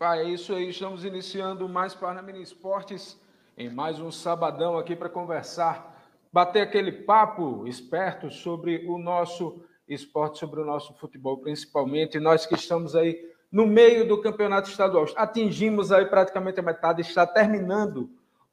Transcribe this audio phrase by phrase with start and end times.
[0.00, 0.70] Pai, é isso aí.
[0.70, 3.20] Estamos iniciando mais Parnamini Esportes
[3.54, 5.94] em mais um sabadão aqui para conversar,
[6.32, 12.54] bater aquele papo esperto sobre o nosso esporte, sobre o nosso futebol, principalmente nós que
[12.54, 15.04] estamos aí no meio do campeonato estadual.
[15.16, 18.08] Atingimos aí praticamente a metade, está terminando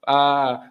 [0.05, 0.69] a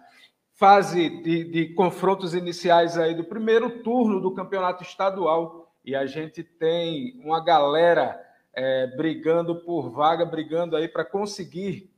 [0.53, 6.43] fase de, de confrontos iniciais aí do primeiro turno do campeonato estadual e a gente
[6.43, 8.26] tem uma galera
[8.57, 11.91] é, brigando por vaga, brigando aí para conseguir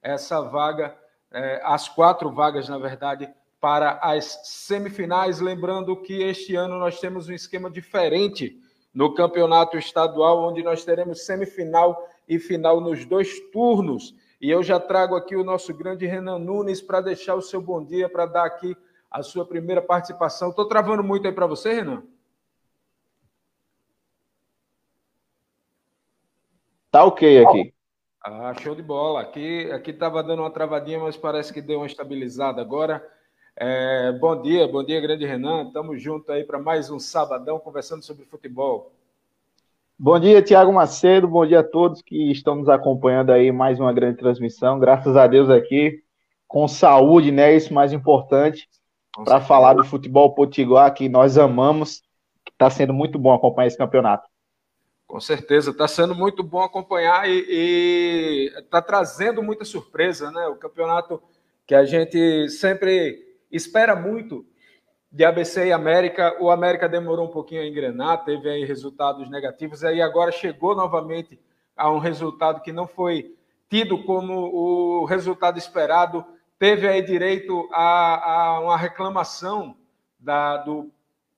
[0.00, 0.96] essa vaga,
[1.30, 3.28] é, as quatro vagas, na verdade,
[3.60, 5.40] para as semifinais.
[5.40, 8.58] Lembrando que este ano nós temos um esquema diferente
[8.94, 14.14] no campeonato estadual, onde nós teremos semifinal e final nos dois turnos.
[14.40, 17.84] E eu já trago aqui o nosso grande Renan Nunes para deixar o seu bom
[17.84, 18.74] dia, para dar aqui
[19.10, 20.48] a sua primeira participação.
[20.48, 22.04] Estou travando muito aí para você, Renan?
[26.96, 27.74] Tá ok aqui.
[28.24, 29.20] Ah, show de bola.
[29.20, 33.06] Aqui aqui estava dando uma travadinha, mas parece que deu uma estabilizada agora.
[33.54, 35.66] É, bom dia, bom dia, grande Renan.
[35.66, 38.94] Estamos juntos aí para mais um sabadão conversando sobre futebol.
[39.98, 41.28] Bom dia, Tiago Macedo.
[41.28, 44.78] Bom dia a todos que estão nos acompanhando aí mais uma grande transmissão.
[44.78, 46.02] Graças a Deus aqui
[46.48, 47.54] com saúde, né?
[47.54, 48.70] Isso mais importante
[49.22, 52.00] para falar do futebol potiguar que nós amamos.
[52.50, 54.26] Está sendo muito bom acompanhar esse campeonato.
[55.06, 60.48] Com certeza, está sendo muito bom acompanhar e está trazendo muita surpresa, né?
[60.48, 61.22] O campeonato
[61.64, 64.44] que a gente sempre espera muito
[65.10, 66.36] de ABC e América.
[66.40, 71.40] O América demorou um pouquinho a engrenar, teve aí resultados negativos, aí agora chegou novamente
[71.76, 73.32] a um resultado que não foi
[73.70, 76.24] tido como o resultado esperado.
[76.58, 79.76] Teve aí direito a, a uma reclamação
[80.18, 80.90] da, do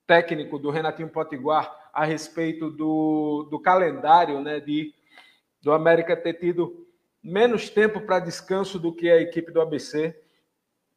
[0.07, 4.95] técnico do Renatinho Potiguar a respeito do, do calendário, né, de
[5.61, 6.87] do América ter tido
[7.21, 10.17] menos tempo para descanso do que a equipe do ABC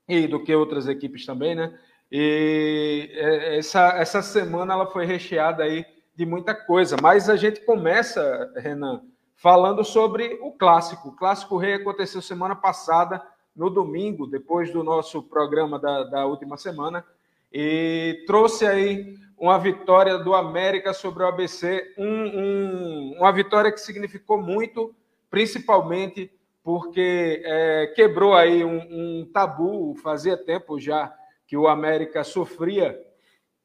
[0.07, 1.75] e do que outras equipes também, né?
[2.11, 5.83] E é, essa, essa semana ela foi recheada aí
[6.15, 9.01] de muita coisa, mas a gente começa, Renan,
[9.35, 11.09] falando sobre o clássico.
[11.09, 13.25] O clássico rei aconteceu semana passada,
[13.55, 17.03] no domingo, depois do nosso programa da, da última semana,
[17.51, 23.81] e trouxe aí uma vitória do América sobre o ABC, um, um, uma vitória que
[23.81, 24.93] significou muito,
[25.31, 26.31] principalmente
[26.63, 31.11] porque é, quebrou aí um, um, tabu, fazia tempo já
[31.47, 32.95] que o América sofria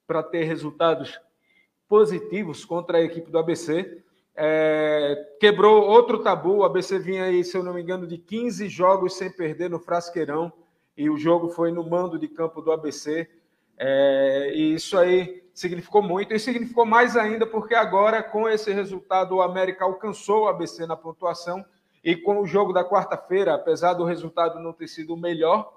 [0.07, 1.21] para ter resultados
[1.87, 4.03] positivos contra a equipe do ABC.
[4.35, 8.67] É, quebrou outro tabu, o ABC vinha aí, se eu não me engano, de 15
[8.71, 10.51] jogos sem perder no Frasqueirão,
[10.97, 13.29] e o jogo foi no mando de campo do ABC.
[13.79, 19.37] É, e isso aí significou muito, e significou mais ainda porque agora, com esse resultado,
[19.37, 21.65] o América alcançou o ABC na pontuação,
[22.05, 25.73] e com o jogo da quarta-feira, apesar do resultado não ter sido o melhor,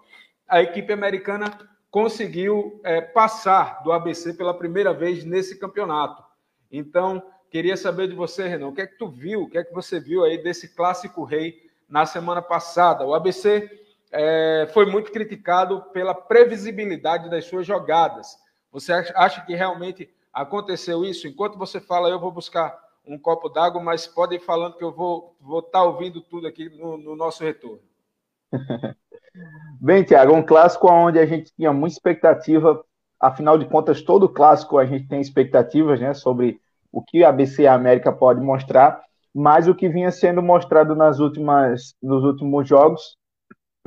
[0.47, 1.57] a equipe americana
[1.89, 6.23] conseguiu é, passar do ABC pela primeira vez nesse campeonato.
[6.71, 9.63] Então, queria saber de você, Renan, o que é que tu viu, o que é
[9.63, 13.05] que você viu aí desse clássico rei na semana passada?
[13.05, 13.67] O ABC
[14.11, 18.37] é, foi muito criticado pela previsibilidade das suas jogadas.
[18.71, 21.27] Você acha que realmente aconteceu isso?
[21.27, 24.91] Enquanto você fala, eu vou buscar um copo d'água, mas pode ir falando que eu
[24.91, 27.81] vou estar vou tá ouvindo tudo aqui no, no nosso retorno.
[29.81, 32.83] Bem, Tiago, um clássico onde a gente tinha muita expectativa,
[33.19, 36.59] afinal de contas, todo clássico a gente tem expectativas né, sobre
[36.91, 39.01] o que a ABC América pode mostrar,
[39.33, 43.18] mas o que vinha sendo mostrado nas últimas, nos últimos jogos,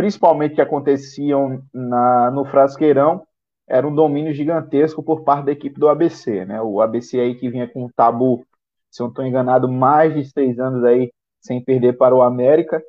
[0.03, 3.25] principalmente que aconteciam na, no Frasqueirão,
[3.69, 6.61] era um domínio gigantesco por parte da equipe do ABC, né?
[6.61, 8.45] O ABC aí que vinha com um tabu,
[8.91, 12.83] se eu não estou enganado, mais de seis anos aí sem perder para o América,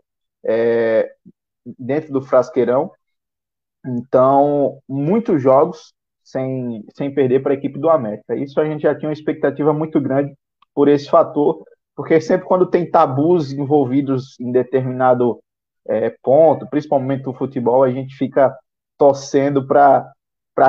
[0.44, 1.08] é,
[1.78, 2.92] dentro do Frasqueirão.
[3.86, 5.94] Então, muitos jogos
[6.24, 8.36] sem, sem perder para a equipe do América.
[8.36, 10.34] Isso a gente já tinha uma expectativa muito grande
[10.74, 11.64] por esse fator,
[11.96, 15.40] porque sempre quando tem tabus envolvidos em determinado
[15.88, 18.56] é, ponto, principalmente no futebol, a gente fica
[18.98, 20.14] torcendo para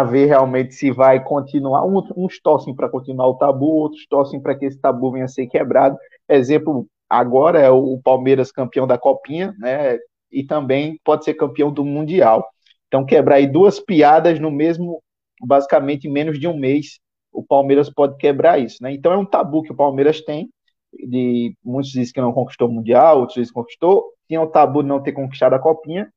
[0.04, 1.84] ver realmente se vai continuar.
[1.84, 5.46] Uns torcem para continuar o tabu, outros torcem para que esse tabu venha a ser
[5.46, 5.96] quebrado.
[6.28, 9.98] Exemplo, agora é o Palmeiras campeão da Copinha, né?
[10.32, 12.44] E também pode ser campeão do Mundial.
[12.88, 15.02] Então, quebrar aí duas piadas no mesmo,
[15.40, 16.98] basicamente, em menos de um mês,
[17.32, 18.92] o Palmeiras pode quebrar isso, né?
[18.92, 20.48] Então, é um tabu que o Palmeiras tem.
[20.92, 24.13] De, muitos dizem que não conquistou o Mundial, outros dizem que conquistou.
[24.26, 26.10] Tinha o tabu de não ter conquistado a Copinha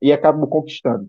[0.00, 1.06] e acabou conquistando.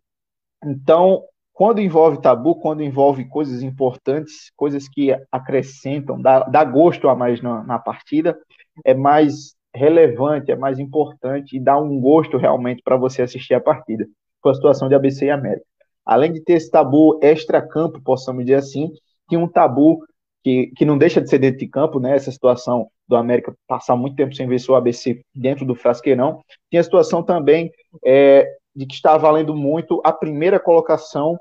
[0.64, 1.24] Então,
[1.54, 7.42] quando envolve tabu, quando envolve coisas importantes, coisas que acrescentam, dá, dá gosto a mais
[7.42, 8.38] na, na, partida,
[8.84, 13.62] é mais relevante, é mais importante e dá um gosto realmente para você assistir a
[13.62, 14.06] partida.
[14.42, 15.66] Com a situação de ABC e América.
[16.06, 18.92] Além de ter esse tabu extra-campo, possamos dizer assim,
[19.30, 20.04] tinha um tabu
[20.44, 22.16] que, que não deixa de ser dentro de campo, né?
[22.16, 26.42] Essa situação do América passar muito tempo sem ver seu ABC dentro do frasqueirão.
[26.70, 27.72] Tinha a situação também
[28.06, 31.38] é, de que está valendo muito a primeira colocação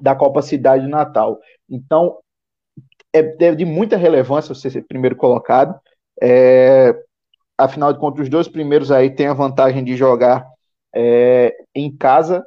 [0.00, 1.38] da Copa Cidade Natal.
[1.68, 2.18] Então,
[3.12, 3.22] é
[3.54, 5.78] de muita relevância você ser primeiro colocado.
[6.20, 6.94] É,
[7.56, 10.44] afinal de contas, os dois primeiros aí têm a vantagem de jogar
[10.94, 12.44] é, em casa,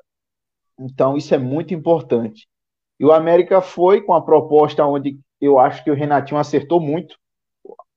[0.80, 2.48] então isso é muito importante.
[3.00, 7.16] E o América foi com a proposta onde eu acho que o Renatinho acertou muito.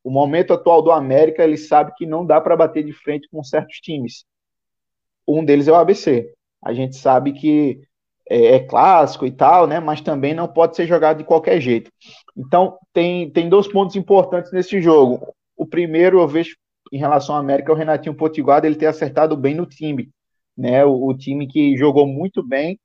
[0.02, 3.43] O momento atual do América, ele sabe que não dá para bater de frente com
[3.44, 4.25] certos times.
[5.26, 6.32] Um deles é o ABC.
[6.62, 7.81] A gente sabe que
[8.29, 9.81] é, é, clássico e tal, né?
[9.81, 11.91] Mas também não pode ser jogado de qualquer jeito.
[12.37, 15.35] Então, tem, tem dois pontos importantes nesse jogo.
[15.56, 16.56] O primeiro, eu vejo
[16.93, 20.11] em relação ao América, o Renatinho Potiguar, ele ter acertado bem no time.
[20.56, 20.85] Né?
[20.85, 22.79] O, o time que jogou muito bem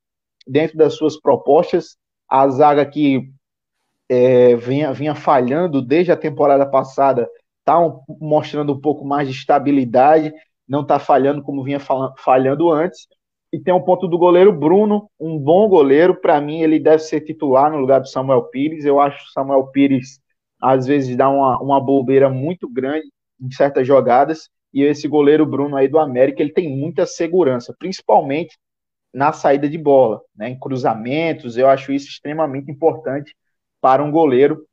[0.46, 1.96] dentro das suas propostas.
[2.28, 3.30] A zaga que
[4.08, 7.28] é, vinha, vinha falhando desde a temporada passada,
[7.60, 10.32] está um, mostrando um pouco mais de estabilidade,
[10.68, 11.80] não está falhando como vinha
[12.18, 13.06] falhando antes.
[13.52, 16.20] E tem um ponto do goleiro Bruno, um bom goleiro.
[16.20, 18.84] Para mim, ele deve ser titular no lugar do Samuel Pires.
[18.84, 20.20] Eu acho que o Samuel Pires,
[20.60, 23.06] às vezes, dá uma, uma bobeira muito grande
[23.40, 24.50] em certas jogadas.
[24.74, 28.58] E esse goleiro Bruno aí do América, ele tem muita segurança, principalmente
[29.14, 31.56] na saída de bola, né, em cruzamentos.
[31.56, 33.34] Eu acho isso extremamente importante
[33.80, 34.66] para um goleiro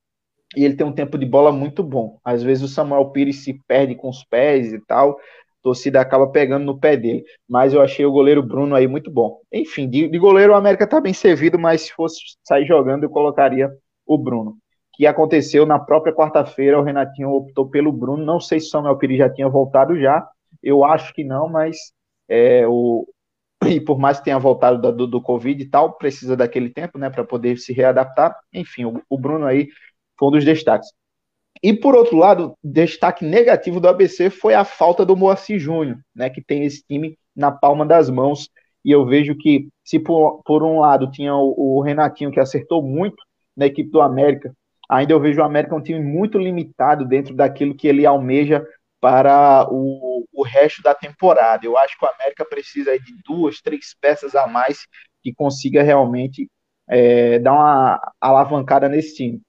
[0.55, 2.19] e ele tem um tempo de bola muito bom.
[2.23, 6.27] Às vezes o Samuel Pires se perde com os pés e tal, a torcida acaba
[6.27, 7.23] pegando no pé dele.
[7.47, 9.39] Mas eu achei o goleiro Bruno aí muito bom.
[9.51, 13.09] Enfim, de, de goleiro o América tá bem servido, mas se fosse sair jogando eu
[13.09, 13.69] colocaria
[14.05, 14.57] o Bruno.
[14.95, 18.23] Que aconteceu na própria quarta-feira, o Renatinho optou pelo Bruno.
[18.23, 20.27] Não sei se o Samuel Pires já tinha voltado já.
[20.61, 21.77] Eu acho que não, mas
[22.29, 23.07] é, o,
[23.67, 27.09] e por mais que tenha voltado do, do Covid e tal, precisa daquele tempo, né,
[27.09, 28.35] para poder se readaptar.
[28.53, 29.69] Enfim, o, o, Bruno aí
[30.17, 30.89] foi um dos destaques.
[31.61, 36.29] E por outro lado, destaque negativo do ABC foi a falta do Moacir Júnior, né,
[36.29, 38.49] que tem esse time na palma das mãos.
[38.83, 42.83] E eu vejo que, se por, por um lado tinha o, o Renatinho, que acertou
[42.83, 43.23] muito
[43.55, 44.53] na equipe do América,
[44.89, 48.65] ainda eu vejo o América um time muito limitado dentro daquilo que ele almeja
[48.99, 50.12] para o,
[50.43, 51.65] o resto da temporada.
[51.65, 54.85] Eu acho que o América precisa de duas, três peças a mais
[55.23, 56.49] que consiga realmente
[56.87, 59.41] é, dar uma alavancada nesse time.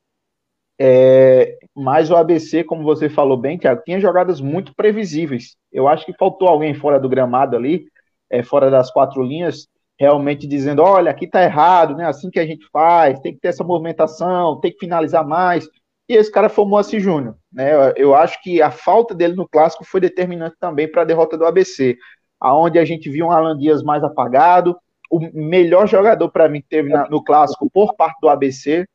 [0.78, 5.56] É, mas o ABC, como você falou bem, Thiago, tinha jogadas muito previsíveis.
[5.72, 7.86] Eu acho que faltou alguém fora do gramado ali,
[8.30, 9.68] é, fora das quatro linhas,
[9.98, 12.06] realmente dizendo: olha, aqui tá errado, né?
[12.06, 15.68] Assim que a gente faz, tem que ter essa movimentação, tem que finalizar mais
[16.08, 17.36] e esse cara foi o Moacir Júnior.
[17.52, 17.70] Né?
[17.96, 21.46] Eu acho que a falta dele no clássico foi determinante também para a derrota do
[21.46, 21.96] ABC,
[22.40, 24.76] aonde a gente viu um Alan Dias mais apagado.
[25.10, 28.86] O melhor jogador para mim que teve na, no clássico por parte do ABC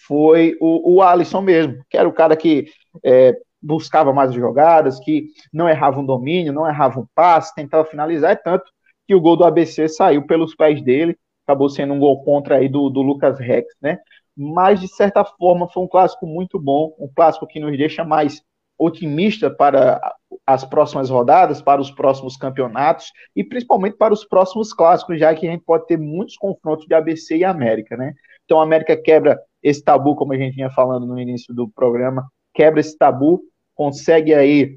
[0.00, 2.66] foi o, o Alisson mesmo, que era o cara que
[3.04, 8.32] é, buscava mais jogadas, que não errava um domínio, não errava um passe, tentava finalizar,
[8.32, 8.64] é tanto
[9.06, 12.68] que o gol do ABC saiu pelos pés dele, acabou sendo um gol contra aí
[12.68, 13.98] do, do Lucas Rex, né?
[14.36, 18.42] Mas de certa forma foi um clássico muito bom, um clássico que nos deixa mais
[18.76, 20.00] otimista para
[20.46, 25.46] as próximas rodadas, para os próximos campeonatos e principalmente para os próximos clássicos, já que
[25.46, 28.12] a gente pode ter muitos confrontos de ABC e América, né?
[28.44, 32.28] Então a América quebra esse tabu, como a gente vinha falando no início do programa,
[32.52, 33.42] quebra esse tabu,
[33.74, 34.76] consegue aí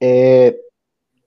[0.00, 0.56] é,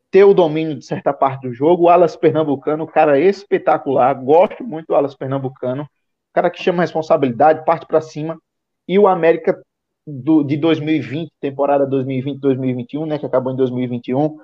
[0.10, 1.84] ter o domínio de certa parte do jogo.
[1.84, 5.88] O Alas Pernambucano, cara espetacular, gosto muito do Alas Pernambucano
[6.33, 8.39] cara que chama responsabilidade, parte para cima.
[8.88, 9.59] E o América
[10.05, 14.38] do, de 2020, temporada 2020-2021, né, que acabou em 2021,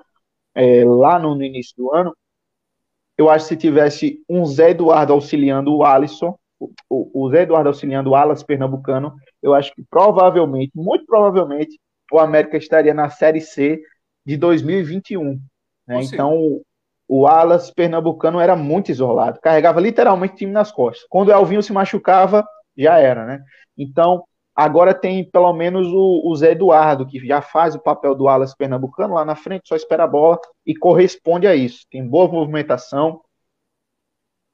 [0.54, 2.16] é, lá no, no, início do ano,
[3.18, 6.38] eu acho que se tivesse um Zé Eduardo auxiliando o Alisson,
[6.88, 11.78] o, o Zé Eduardo auxiliando o Alas Pernambucano, eu acho que provavelmente, muito provavelmente,
[12.12, 13.80] o América estaria na Série C
[14.24, 15.40] de 2021.
[15.86, 16.02] Né?
[16.02, 16.60] Então,
[17.08, 21.06] o Alas pernambucano era muito isolado, carregava literalmente o time nas costas.
[21.08, 22.46] Quando o Elvinho se machucava,
[22.76, 23.42] já era, né?
[23.76, 28.28] Então, agora tem pelo menos o, o Zé Eduardo, que já faz o papel do
[28.28, 31.86] Alas pernambucano lá na frente, só espera a bola e corresponde a isso.
[31.90, 33.20] Tem boa movimentação.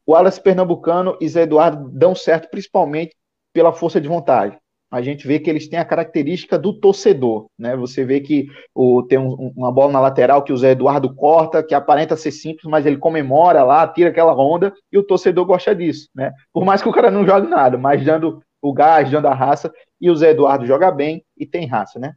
[0.06, 3.16] O Alas pernambucano e Zé Eduardo dão certo principalmente
[3.52, 4.58] pela força de vontade
[4.92, 7.74] a gente vê que eles têm a característica do torcedor, né?
[7.76, 11.62] Você vê que o, tem um, uma bola na lateral que o Zé Eduardo corta,
[11.62, 15.74] que aparenta ser simples, mas ele comemora lá, tira aquela onda, e o torcedor gosta
[15.74, 16.30] disso, né?
[16.52, 19.72] Por mais que o cara não jogue nada, mas dando o gás, dando a raça,
[19.98, 22.12] e o Zé Eduardo joga bem e tem raça, né?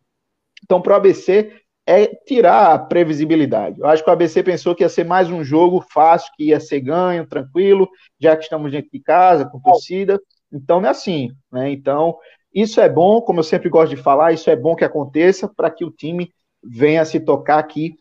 [0.61, 1.53] Então, para o ABC,
[1.87, 3.79] é tirar a previsibilidade.
[3.79, 6.59] Eu acho que o ABC pensou que ia ser mais um jogo fácil, que ia
[6.59, 7.87] ser ganho, tranquilo,
[8.19, 10.19] já que estamos dentro de casa, com torcida.
[10.51, 11.69] Então não é assim, né?
[11.69, 12.17] Então,
[12.55, 15.69] isso é bom, como eu sempre gosto de falar, isso é bom que aconteça para
[15.69, 16.33] que o time
[16.63, 17.97] venha se tocar aqui.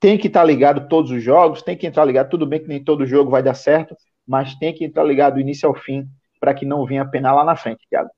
[0.00, 2.28] Tem que estar ligado todos os jogos, tem que entrar ligado.
[2.28, 3.96] Tudo bem que nem todo jogo vai dar certo,
[4.26, 6.08] mas tem que entrar ligado do início ao fim
[6.40, 8.10] para que não venha penar lá na frente, Thiago.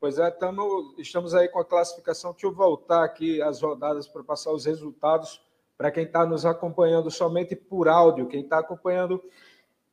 [0.00, 2.32] Pois é, tamo, estamos aí com a classificação.
[2.32, 5.40] Deixa eu voltar aqui as rodadas para passar os resultados
[5.78, 8.26] para quem está nos acompanhando somente por áudio.
[8.26, 9.22] Quem está acompanhando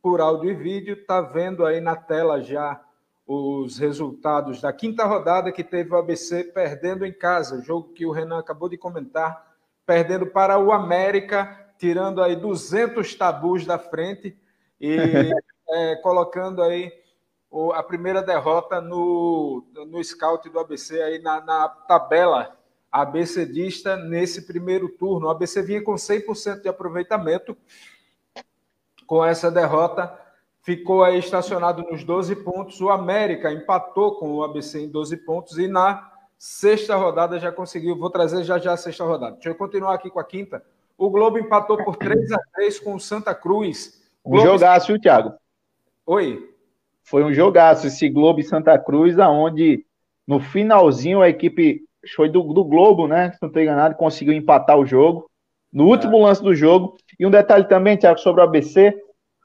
[0.01, 2.83] por áudio e vídeo está vendo aí na tela já
[3.31, 8.11] os resultados da quinta rodada que teve o ABC perdendo em casa, jogo que o
[8.11, 9.55] Renan acabou de comentar,
[9.85, 14.35] perdendo para o América, tirando aí 200 tabus da frente
[14.81, 15.31] e
[15.69, 16.91] é, colocando aí
[17.75, 22.57] a primeira derrota no, no scout do ABC, aí na, na tabela
[22.91, 25.27] ABCdista nesse primeiro turno.
[25.27, 27.55] O ABC vinha com 100% de aproveitamento.
[29.05, 30.19] Com essa derrota,
[30.75, 32.79] ficou aí estacionado nos 12 pontos.
[32.81, 37.97] O América empatou com o ABC em 12 pontos e na sexta rodada já conseguiu.
[37.97, 39.33] Vou trazer já já a sexta rodada.
[39.33, 40.63] Deixa eu continuar aqui com a quinta.
[40.97, 43.99] O Globo empatou por 3 a 3 com o Santa Cruz.
[44.23, 44.47] Um Globo...
[44.47, 45.33] jogaço, viu, Thiago?
[46.05, 46.49] Oi
[47.09, 49.83] foi um jogaço esse Globo e Santa Cruz, aonde
[50.27, 51.81] no finalzinho a equipe
[52.15, 53.31] foi do, do Globo, né?
[53.31, 55.27] Se não estou enganado, conseguiu empatar o jogo.
[55.73, 56.21] No último é.
[56.21, 56.95] lance do jogo.
[57.19, 58.95] E um detalhe também, Thiago, sobre o ABC,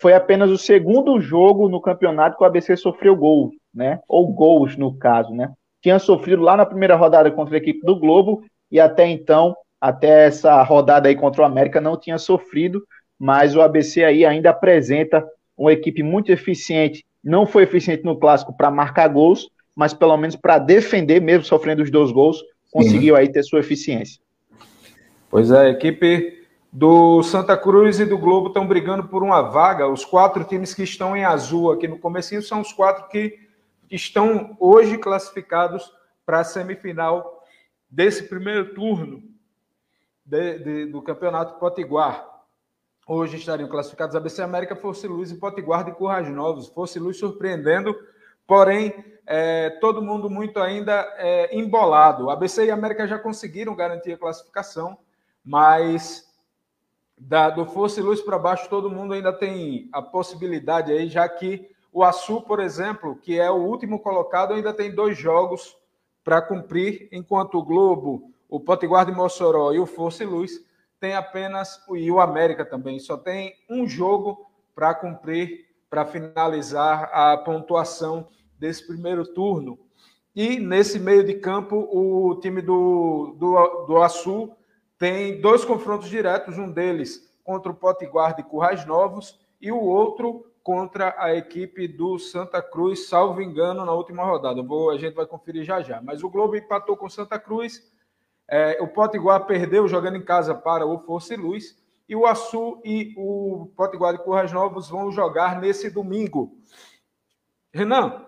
[0.04, 4.00] foi apenas o segundo jogo no campeonato que o ABC sofreu gol, né?
[4.06, 5.50] Ou gols, no caso, né?
[5.80, 10.26] Tinha sofrido lá na primeira rodada contra a equipe do Globo e até então, até
[10.26, 12.82] essa rodada aí contra o América, não tinha sofrido,
[13.18, 18.54] mas o ABC aí ainda apresenta uma equipe muito eficiente não foi eficiente no clássico
[18.54, 23.32] para marcar gols, mas pelo menos para defender, mesmo sofrendo os dois gols, conseguiu aí
[23.32, 24.20] ter sua eficiência.
[25.30, 26.43] Pois é, a equipe
[26.74, 29.86] do Santa Cruz e do Globo estão brigando por uma vaga.
[29.86, 33.38] Os quatro times que estão em azul aqui no comecinho são os quatro que
[33.88, 35.88] estão hoje classificados
[36.26, 37.44] para a semifinal
[37.88, 39.22] desse primeiro turno
[40.26, 42.28] de, de, do Campeonato Potiguar.
[43.06, 46.66] Hoje estariam classificados ABC América, Força Luz e Potiguar de Currais Novos.
[46.66, 47.96] Força Luz surpreendendo,
[48.48, 48.92] porém,
[49.28, 52.30] é, todo mundo muito ainda é, embolado.
[52.30, 54.98] ABC e América já conseguiram garantir a classificação,
[55.44, 56.33] mas
[57.16, 61.70] da, do Força Luz para baixo, todo mundo ainda tem a possibilidade aí, já que
[61.92, 65.76] o Açu, por exemplo, que é o último colocado, ainda tem dois jogos
[66.24, 70.64] para cumprir, enquanto o Globo, o Potiguar de Mossoró e o Força Luz
[70.98, 77.36] tem apenas, e o América também, só tem um jogo para cumprir, para finalizar a
[77.36, 78.26] pontuação
[78.58, 79.78] desse primeiro turno.
[80.34, 84.50] E nesse meio de campo, o time do, do, do Açu
[84.98, 90.46] tem dois confrontos diretos, um deles contra o Potiguar de Currais Novos e o outro
[90.62, 94.62] contra a equipe do Santa Cruz, salvo engano, na última rodada.
[94.62, 96.00] Vou, a gente vai conferir já já.
[96.00, 97.82] Mas o Globo empatou com Santa Cruz
[98.48, 101.76] é, o Potiguar perdeu jogando em casa para o Força e Luz.
[102.06, 106.58] E o Açu e o Potiguar de Currais Novos vão jogar nesse domingo.
[107.72, 108.26] Renan,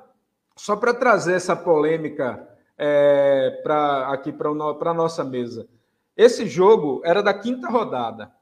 [0.57, 3.63] só para trazer essa polêmica é,
[4.07, 5.69] aqui para a nossa mesa.
[6.17, 8.33] Esse jogo era da quinta rodada.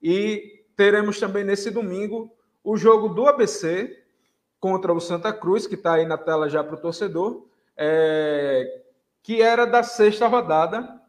[0.00, 2.30] E teremos também nesse domingo
[2.62, 4.04] o jogo do ABC
[4.60, 7.46] contra o Santa Cruz, que está aí na tela já para o torcedor,
[7.76, 8.82] é,
[9.22, 11.00] que era da sexta rodada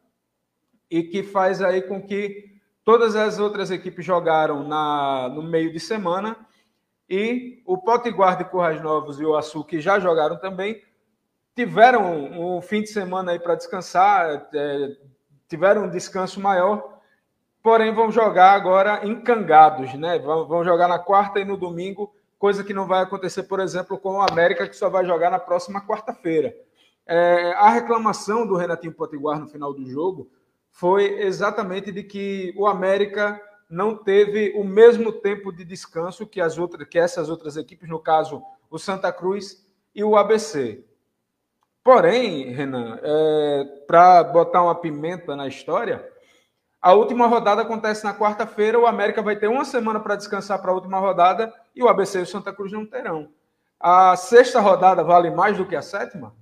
[0.89, 5.79] e que faz aí com que todas as outras equipes jogaram na, no meio de
[5.79, 6.35] semana
[7.07, 10.81] e o Potiguar de Currais Novos e o Açu, que já jogaram também,
[11.55, 14.97] tiveram um, fim de semana aí para descansar, é,
[15.49, 16.99] tiveram um descanso maior,
[17.61, 20.19] porém vão jogar agora encangados, né?
[20.19, 23.97] Vão, vão jogar na quarta e no domingo, coisa que não vai acontecer, por exemplo,
[23.97, 26.55] com o América, que só vai jogar na próxima quarta-feira.
[27.05, 30.29] É, a reclamação do Renatinho Potiguar no final do jogo
[30.71, 36.57] foi exatamente de que o América não teve o mesmo tempo de descanso que as
[36.57, 40.85] outras, que essas outras equipes, no caso o Santa Cruz e o ABC.
[41.89, 46.07] Porém, Renan, é, para botar uma pimenta na história,
[46.79, 50.69] a última rodada acontece na quarta-feira, o América vai ter uma semana para descansar para
[50.69, 53.29] a última rodada e o ABC e o Santa Cruz não terão.
[53.79, 56.35] A sexta rodada vale mais do que a sétima?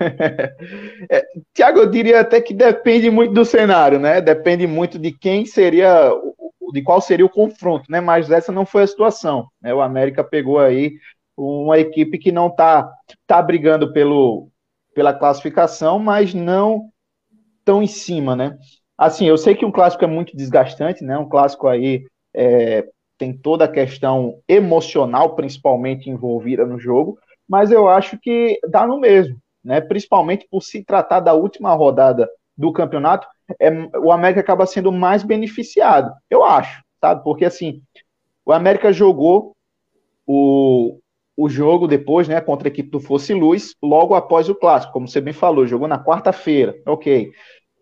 [1.10, 4.22] é, Tiago, eu diria até que depende muito do cenário, né?
[4.22, 6.10] Depende muito de quem seria,
[6.72, 8.00] de qual seria o confronto, né?
[8.00, 9.46] Mas essa não foi a situação.
[9.60, 9.74] Né?
[9.74, 10.94] O América pegou aí
[11.36, 12.90] uma equipe que não está
[13.26, 14.48] tá brigando pelo,
[14.94, 16.90] pela classificação, mas não
[17.64, 18.58] tão em cima, né?
[18.96, 21.18] Assim, eu sei que um clássico é muito desgastante, né?
[21.18, 22.86] Um clássico aí é,
[23.18, 29.00] tem toda a questão emocional, principalmente envolvida no jogo, mas eu acho que dá no
[29.00, 29.80] mesmo, né?
[29.80, 33.26] Principalmente por se tratar da última rodada do campeonato,
[33.58, 37.22] é, o América acaba sendo mais beneficiado, eu acho, sabe?
[37.24, 37.82] Porque assim,
[38.46, 39.54] o América jogou
[40.26, 40.98] o,
[41.36, 45.08] o jogo depois, né, contra a equipe do Fosse Luz, logo após o clássico, como
[45.08, 47.32] você bem falou, jogou na quarta-feira, ok.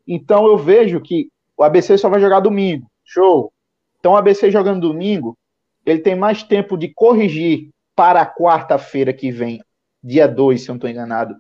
[0.07, 3.53] Então eu vejo que o ABC só vai jogar domingo, show.
[3.99, 5.37] Então o ABC jogando domingo,
[5.85, 9.63] ele tem mais tempo de corrigir para a quarta-feira que vem,
[10.03, 11.37] dia 2, se eu não estou enganado,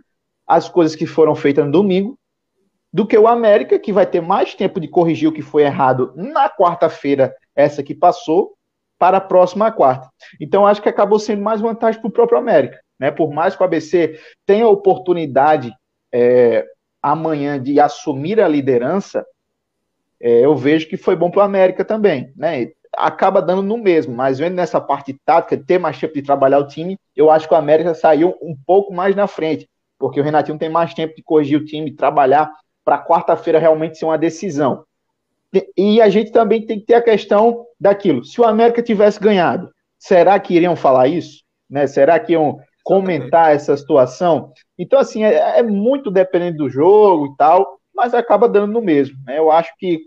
[0.47, 2.19] as coisas que foram feitas no domingo,
[2.93, 6.13] do que o América, que vai ter mais tempo de corrigir o que foi errado
[6.15, 8.55] na quarta-feira, essa que passou,
[9.03, 10.09] para a próxima quarta.
[10.41, 12.79] Então, acho que acabou sendo mais vantagem para o próprio América.
[13.01, 13.11] Né?
[13.11, 14.17] Por mais que o ABC
[14.47, 15.75] tenha a oportunidade
[16.15, 16.65] é,
[17.03, 19.27] amanhã de assumir a liderança,
[20.21, 22.33] é, eu vejo que foi bom para o América também.
[22.37, 22.71] Né?
[22.97, 26.69] Acaba dando no mesmo, mas vendo nessa parte tática, ter mais tempo de trabalhar o
[26.69, 29.69] time, eu acho que o América saiu um pouco mais na frente,
[29.99, 32.53] porque o Renatinho tem mais tempo de corrigir o time, trabalhar
[32.85, 34.85] para quarta-feira realmente ser uma decisão.
[35.77, 38.25] E a gente também tem que ter a questão daquilo.
[38.25, 41.43] Se o América tivesse ganhado, será que iriam falar isso?
[41.69, 41.87] Né?
[41.87, 44.53] Será que iam comentar essa situação?
[44.79, 49.17] Então, assim, é, é muito dependente do jogo e tal, mas acaba dando no mesmo.
[49.27, 49.39] Né?
[49.39, 50.07] Eu acho que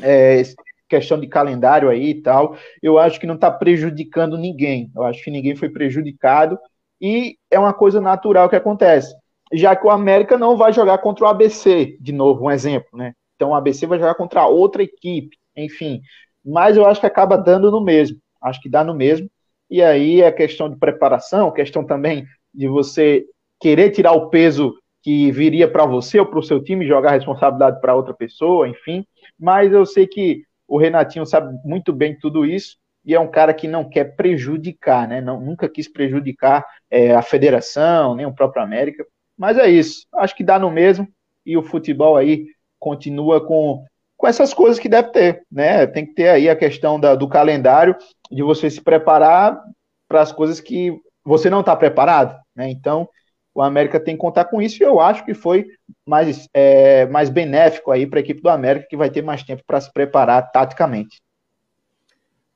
[0.00, 0.42] é,
[0.88, 4.90] questão de calendário aí e tal, eu acho que não está prejudicando ninguém.
[4.94, 6.58] Eu acho que ninguém foi prejudicado
[7.00, 9.14] e é uma coisa natural que acontece
[9.52, 13.12] já que o América não vai jogar contra o ABC, de novo, um exemplo, né?
[13.36, 16.00] Então o ABC vai jogar contra outra equipe, enfim.
[16.44, 18.18] Mas eu acho que acaba dando no mesmo.
[18.40, 19.30] Acho que dá no mesmo.
[19.70, 23.24] E aí é questão de preparação, questão também de você
[23.60, 27.14] querer tirar o peso que viria para você ou para o seu time, jogar a
[27.14, 29.04] responsabilidade para outra pessoa, enfim.
[29.38, 33.52] Mas eu sei que o Renatinho sabe muito bem tudo isso e é um cara
[33.52, 35.20] que não quer prejudicar, né?
[35.20, 39.04] Não, nunca quis prejudicar é, a federação, nem o próprio América.
[39.36, 40.06] Mas é isso.
[40.14, 41.08] Acho que dá no mesmo.
[41.44, 42.46] E o futebol aí
[42.78, 43.84] continua com,
[44.22, 45.84] com essas coisas que deve ter, né?
[45.84, 47.96] Tem que ter aí a questão da, do calendário,
[48.30, 49.60] de você se preparar
[50.06, 52.70] para as coisas que você não está preparado, né?
[52.70, 53.08] Então,
[53.52, 55.66] o América tem que contar com isso e eu acho que foi
[56.06, 59.64] mais, é, mais benéfico aí para a equipe do América, que vai ter mais tempo
[59.66, 61.20] para se preparar taticamente.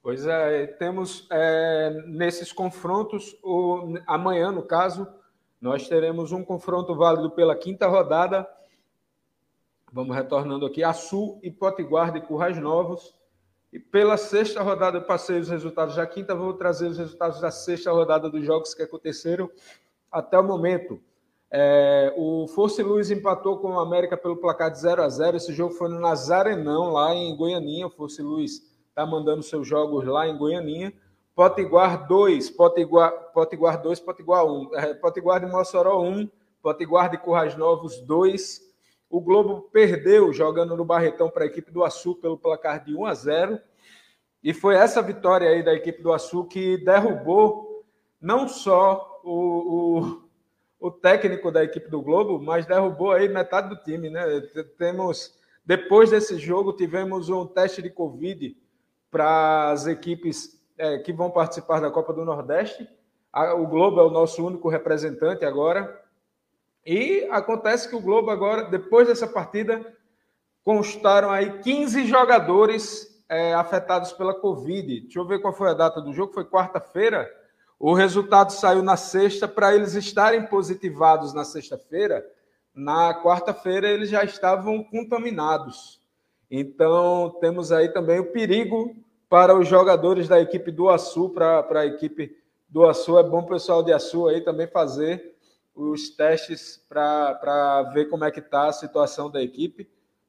[0.01, 5.05] Pois é, temos é, nesses confrontos, o, amanhã, no caso,
[5.61, 8.47] nós teremos um confronto válido pela quinta rodada.
[9.97, 10.85] Vamos retornando aqui.
[10.85, 13.15] Açu e Potiguar de Currais Novos.
[13.73, 17.51] E pela sexta rodada, eu passei os resultados da quinta, vou trazer os resultados da
[17.51, 19.51] sexta rodada dos jogos que aconteceram
[20.13, 21.01] até o momento.
[21.51, 25.55] É, o Força Luz empatou com o América pelo placar de 0 a 0 Esse
[25.55, 27.87] jogo foi no Nazarenão, lá em Goianinha.
[27.87, 30.93] O Força Luz está mandando seus jogos lá em Goianinha.
[31.35, 34.75] Potiguar 2, Potiguar, Potiguar 2, Potiguar 1.
[34.75, 36.29] É, Potiguar de Mossoró 1,
[36.61, 38.67] Potiguar de Currais Novos 2.
[39.09, 43.07] O Globo perdeu jogando no Barretão para a equipe do Açu pelo placar de 1
[43.07, 43.61] a 0.
[44.43, 47.85] E foi essa vitória aí da equipe do Açu que derrubou
[48.21, 50.21] não só o,
[50.81, 54.23] o, o técnico da equipe do Globo, mas derrubou aí metade do time, né?
[54.79, 58.57] Temos depois desse jogo tivemos um teste de Covid
[59.11, 62.89] para as equipes é, que vão participar da Copa do Nordeste.
[63.59, 66.01] O Globo é o nosso único representante agora.
[66.87, 69.85] E acontece que o Globo agora, depois dessa partida,
[70.63, 75.01] constaram aí 15 jogadores é, afetados pela Covid.
[75.01, 77.29] Deixa eu ver qual foi a data do jogo, foi quarta-feira.
[77.77, 82.25] O resultado saiu na sexta, para eles estarem positivados na sexta-feira,
[82.73, 86.01] na quarta-feira eles já estavam contaminados.
[86.49, 88.95] Então, temos aí também o perigo
[89.29, 92.37] para os jogadores da equipe do Açu, para a equipe
[92.69, 93.19] do Açu.
[93.19, 95.36] É bom o pessoal de Açu aí também fazer
[95.77, 99.89] os testes para ver como é que está a situação da equipe,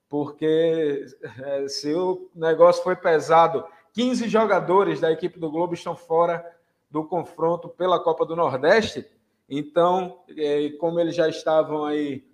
[0.10, 1.06] porque
[1.44, 6.46] é, se o negócio foi pesado, 15 jogadores da equipe do Globo estão fora
[6.92, 9.06] do confronto pela Copa do Nordeste,
[9.50, 12.28] então, é, como eles já estavam aí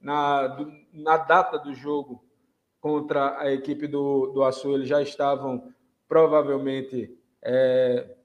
[0.00, 0.58] na,
[0.92, 2.24] na data do jogo
[2.80, 5.72] contra a equipe do, do Açu, eles já estavam
[6.08, 8.16] provavelmente é,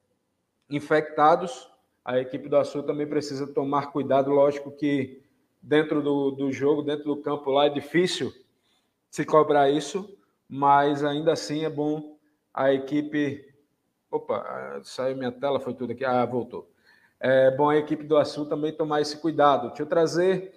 [0.69, 1.70] infectados.
[2.03, 4.31] A equipe do Açul também precisa tomar cuidado.
[4.31, 5.21] Lógico que
[5.61, 8.33] dentro do, do jogo, dentro do campo lá, é difícil
[9.09, 10.17] se cobrar isso,
[10.49, 12.17] mas ainda assim é bom
[12.53, 13.45] a equipe.
[14.09, 16.03] Opa, saiu minha tela, foi tudo aqui.
[16.03, 16.69] Ah, voltou.
[17.19, 19.67] É bom a equipe do Açul também tomar esse cuidado.
[19.67, 20.53] Deixa eu trazer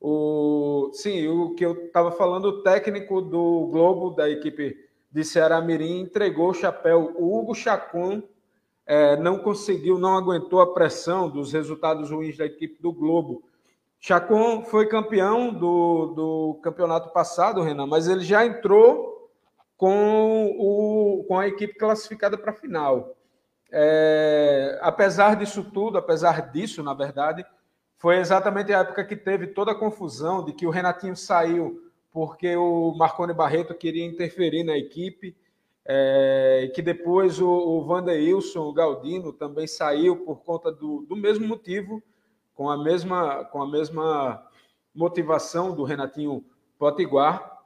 [0.00, 5.60] o sim, o que eu estava falando, o técnico do Globo, da equipe de Ceará
[5.60, 7.12] Mirim, entregou o chapéu.
[7.18, 8.22] O Hugo Chacon
[8.90, 13.44] é, não conseguiu, não aguentou a pressão dos resultados ruins da equipe do Globo.
[14.00, 19.30] Chacon foi campeão do, do campeonato passado, Renan, mas ele já entrou
[19.76, 23.16] com, o, com a equipe classificada para a final.
[23.70, 27.46] É, apesar disso tudo, apesar disso, na verdade,
[27.96, 32.56] foi exatamente a época que teve toda a confusão de que o Renatinho saiu porque
[32.56, 35.36] o Marconi Barreto queria interferir na equipe,
[35.84, 41.46] é, que depois o, o Vanderilson o Galdino também saiu por conta do, do mesmo
[41.46, 42.02] motivo,
[42.54, 44.46] com a mesma, com a mesma
[44.94, 46.44] motivação do Renatinho
[46.78, 47.58] Potiguar.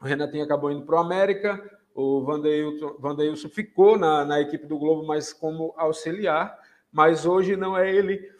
[0.00, 5.04] O Renatinho acabou indo para o América, o Vandeilson ficou na, na equipe do Globo,
[5.04, 6.56] mas como auxiliar,
[6.92, 8.30] mas hoje não é ele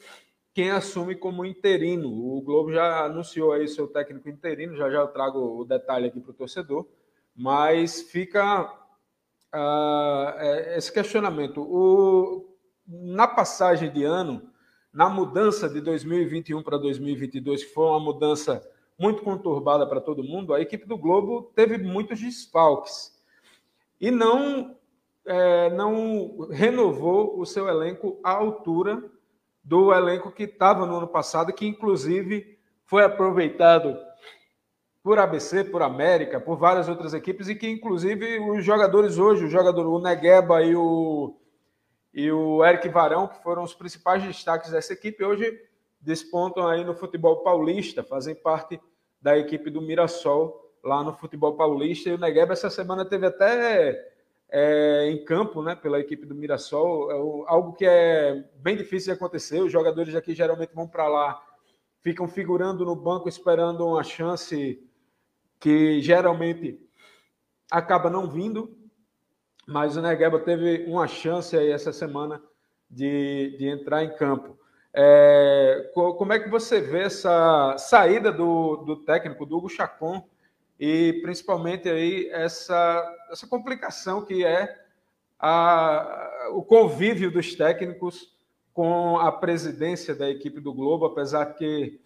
[0.54, 2.08] quem assume como interino.
[2.08, 6.20] O Globo já anunciou aí seu técnico interino, já já eu trago o detalhe aqui
[6.20, 6.86] para o torcedor,
[7.34, 8.72] mas fica
[9.54, 10.38] uh,
[10.76, 11.60] esse questionamento.
[11.60, 12.56] O,
[12.86, 14.50] na passagem de ano,
[14.92, 18.66] na mudança de 2021 para 2022, que foi uma mudança
[18.98, 23.16] muito conturbada para todo mundo, a equipe do Globo teve muitos desfalques
[24.00, 24.76] e não,
[25.24, 29.02] é, não renovou o seu elenco à altura
[29.62, 33.96] do elenco que estava no ano passado, que inclusive foi aproveitado
[35.02, 39.48] por ABC, por América, por várias outras equipes, e que inclusive os jogadores hoje, o
[39.48, 41.36] jogador o Negueba e o,
[42.12, 45.58] e o Eric Varão, que foram os principais destaques dessa equipe, hoje
[46.00, 48.80] despontam aí no futebol paulista, fazem parte
[49.20, 52.08] da equipe do Mirassol lá no futebol paulista.
[52.08, 54.12] E o Negueba essa semana teve até
[54.50, 59.16] é, em campo, né, pela equipe do Mirassol, é algo que é bem difícil de
[59.16, 59.60] acontecer.
[59.60, 61.42] Os jogadores aqui geralmente vão para lá,
[62.00, 64.87] ficam figurando no banco esperando uma chance
[65.60, 66.80] que geralmente
[67.70, 68.76] acaba não vindo,
[69.66, 72.42] mas o Negueba teve uma chance aí essa semana
[72.90, 74.58] de, de entrar em campo.
[74.92, 80.26] É, como é que você vê essa saída do, do técnico, do Hugo Chacon,
[80.80, 84.74] e principalmente aí essa, essa complicação que é
[85.38, 88.34] a, o convívio dos técnicos
[88.72, 92.00] com a presidência da equipe do Globo, apesar que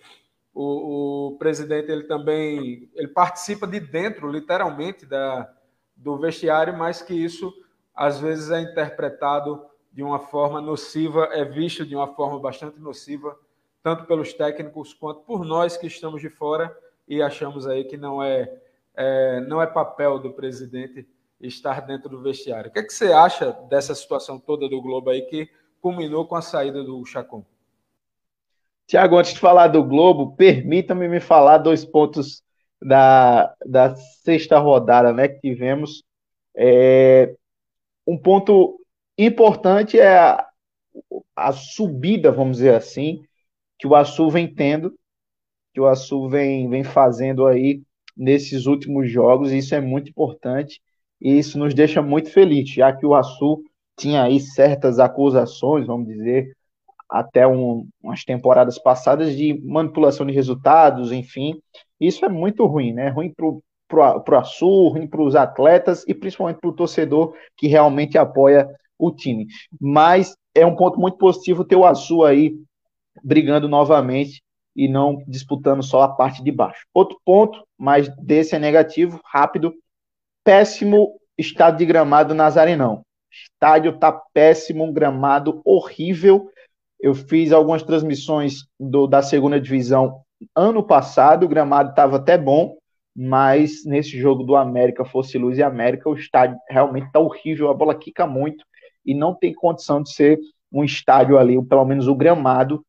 [0.54, 5.50] o, o, presidente ele também ele participa de dentro, literalmente, da,
[5.96, 7.52] do vestiário, mas que isso
[7.94, 13.38] às vezes é interpretado de uma forma nociva, é visto de uma forma bastante nociva,
[13.82, 16.74] tanto pelos técnicos quanto por nós que estamos de fora
[17.06, 18.50] e achamos aí que não é,
[18.94, 21.06] é, não é papel do presidente
[21.40, 22.70] estar dentro do vestiário.
[22.70, 26.36] O que, é que você acha dessa situação toda do Globo aí que culminou com
[26.36, 27.44] a saída do Chacon?
[28.92, 32.42] Tiago, antes de falar do Globo, permita-me me falar dois pontos
[32.78, 36.04] da, da sexta rodada né, que tivemos.
[36.54, 37.34] É,
[38.06, 38.78] um ponto
[39.16, 40.46] importante é a,
[41.34, 43.22] a subida, vamos dizer assim,
[43.78, 44.94] que o Açu vem tendo
[45.72, 47.80] que o Açu vem, vem fazendo aí
[48.14, 50.82] nesses últimos jogos, isso é muito importante,
[51.18, 53.64] e isso nos deixa muito felizes, já que o Açu
[53.96, 56.54] tinha aí certas acusações, vamos dizer,
[57.12, 61.60] até um, umas temporadas passadas de manipulação de resultados, enfim,
[62.00, 63.10] isso é muito ruim, né?
[63.10, 68.16] Ruim para o Açu, ruim para os atletas e principalmente para o torcedor que realmente
[68.16, 68.66] apoia
[68.98, 69.46] o time.
[69.78, 72.54] Mas é um ponto muito positivo ter o Açu aí
[73.22, 74.42] brigando novamente
[74.74, 76.86] e não disputando só a parte de baixo.
[76.94, 79.74] Outro ponto, mas desse é negativo, rápido,
[80.42, 83.04] péssimo estado de gramado Nazarenão.
[83.30, 86.50] Estádio tá péssimo, gramado horrível.
[87.02, 90.22] Eu fiz algumas transmissões do, da segunda divisão
[90.54, 92.76] ano passado, o gramado estava até bom,
[93.14, 97.74] mas nesse jogo do América, Fosse Luz e América, o estádio realmente está horrível, a
[97.74, 98.64] bola quica muito
[99.04, 100.38] e não tem condição de ser
[100.72, 102.84] um estádio ali, ou pelo menos o gramado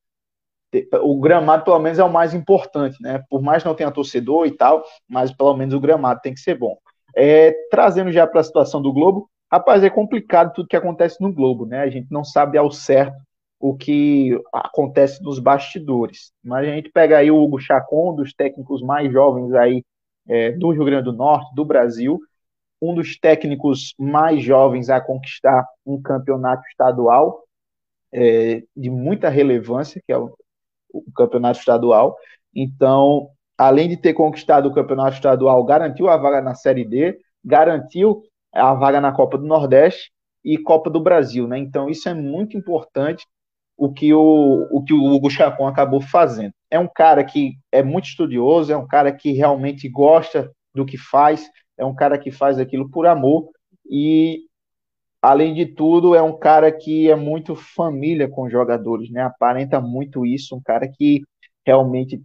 [1.03, 3.23] o gramado pelo menos é o mais importante, né?
[3.29, 6.57] Por mais não tenha torcedor e tal, mas pelo menos o gramado tem que ser
[6.57, 6.75] bom.
[7.15, 11.31] É, trazendo já para a situação do Globo, rapaz, é complicado tudo que acontece no
[11.31, 11.81] Globo, né?
[11.81, 13.15] A gente não sabe ao certo
[13.63, 16.33] o que acontece nos bastidores.
[16.43, 19.83] Mas a gente pega aí o Hugo Chacon, um dos técnicos mais jovens aí
[20.27, 22.19] é, do Rio Grande do Norte, do Brasil,
[22.81, 27.43] um dos técnicos mais jovens a conquistar um campeonato estadual
[28.11, 30.35] é, de muita relevância, que é o
[30.93, 32.15] o campeonato estadual.
[32.55, 38.21] Então, além de ter conquistado o campeonato estadual, garantiu a vaga na Série D, garantiu
[38.53, 40.11] a vaga na Copa do Nordeste
[40.45, 41.57] e Copa do Brasil, né?
[41.57, 43.25] Então, isso é muito importante.
[43.83, 46.53] O que o, o que o Hugo Chacon acabou fazendo.
[46.71, 50.97] É um cara que é muito estudioso, é um cara que realmente gosta do que
[50.97, 53.49] faz, é um cara que faz aquilo por amor
[53.85, 54.45] e
[55.21, 59.23] além de tudo é um cara que é muito família com os jogadores, né?
[59.23, 61.21] Aparenta muito isso, um cara que
[61.65, 62.21] realmente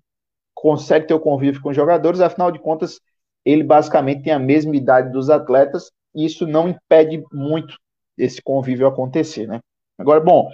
[0.55, 3.01] consegue ter o convívio com os jogadores, afinal de contas,
[3.45, 7.77] ele basicamente tem a mesma idade dos atletas, e isso não impede muito
[8.17, 9.59] esse convívio acontecer, né?
[9.99, 10.49] Agora, bom,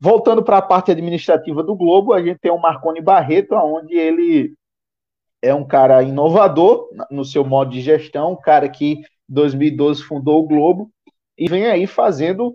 [0.00, 4.54] voltando para a parte administrativa do Globo, a gente tem o Marconi Barreto, onde ele
[5.42, 10.42] é um cara inovador no seu modo de gestão, um cara que em 2012 fundou
[10.42, 10.90] o Globo
[11.36, 12.54] e vem aí fazendo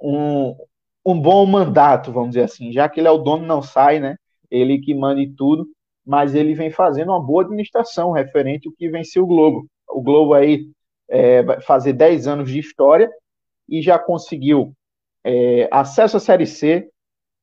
[0.00, 0.56] um,
[1.04, 4.16] um bom mandato, vamos dizer assim, já que ele é o dono, não sai, né?
[4.50, 5.66] Ele que manda tudo,
[6.04, 9.66] mas ele vem fazendo uma boa administração referente ao que venceu o Globo.
[9.88, 10.68] O Globo aí
[11.08, 13.10] é, vai fazer 10 anos de história
[13.68, 14.74] e já conseguiu
[15.24, 16.88] é, acesso à Série C.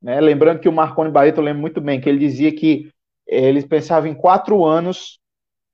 [0.02, 0.20] Né?
[0.20, 2.92] Lembrando que o Marconi Barreto, eu lembro muito bem, que ele dizia que
[3.28, 5.20] é, eles pensavam em quatro anos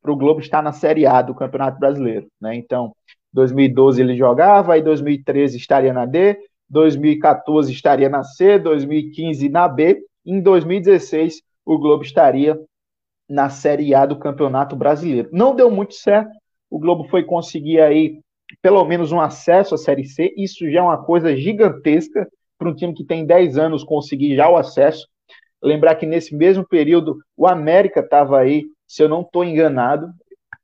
[0.02, 2.28] para o Globo estar na Série A do Campeonato Brasileiro.
[2.42, 2.56] Né?
[2.56, 2.94] Então,
[3.32, 6.38] 2012 ele jogava, aí 2013 estaria na D,
[6.70, 12.60] 2014 estaria na C, 2015 na B, em 2016 o Globo estaria
[13.30, 15.30] na Série A do Campeonato Brasileiro.
[15.32, 16.32] Não deu muito certo,
[16.70, 18.20] o Globo foi conseguir aí
[18.64, 22.26] pelo menos um acesso à Série C, isso já é uma coisa gigantesca
[22.58, 25.06] para um time que tem 10 anos conseguir já o acesso.
[25.62, 30.08] Lembrar que nesse mesmo período o América estava aí, se eu não estou enganado,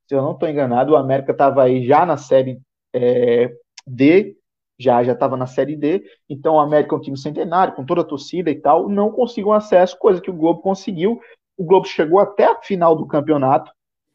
[0.08, 2.62] se eu não estou enganado, o América estava aí já na Série
[2.94, 3.52] é,
[3.86, 4.38] D,
[4.80, 8.00] já já estava na Série D, então o América é um time centenário, com toda
[8.00, 11.20] a torcida e tal, não conseguiu acesso, coisa que o Globo conseguiu.
[11.58, 13.70] O Globo chegou até a final do campeonato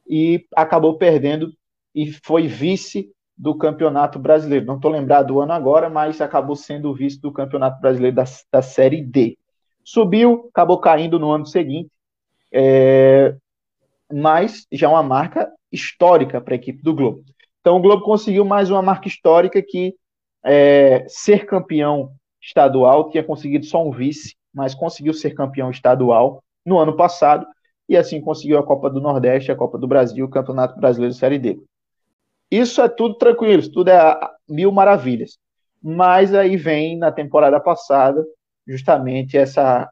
[0.09, 1.53] e acabou perdendo
[1.95, 4.67] e foi vice do Campeonato Brasileiro.
[4.67, 8.63] Não estou lembrado do ano agora, mas acabou sendo vice do Campeonato Brasileiro da, da
[8.63, 9.37] Série D.
[9.83, 11.91] Subiu, acabou caindo no ano seguinte,
[12.53, 13.37] é,
[14.13, 17.25] mas já é uma marca histórica para a equipe do Globo.
[17.61, 19.95] Então o Globo conseguiu mais uma marca histórica que
[20.45, 26.79] é, ser campeão estadual, tinha conseguido só um vice, mas conseguiu ser campeão estadual no
[26.79, 27.47] ano passado,
[27.89, 31.39] e assim conseguiu a Copa do Nordeste, a Copa do Brasil, o Campeonato Brasileiro Série
[31.39, 31.61] D.
[32.55, 35.39] Isso é tudo tranquilo, isso tudo é mil maravilhas.
[35.83, 38.25] Mas aí vem na temporada passada
[38.65, 39.91] justamente essa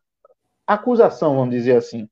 [0.65, 2.07] acusação, vamos dizer assim,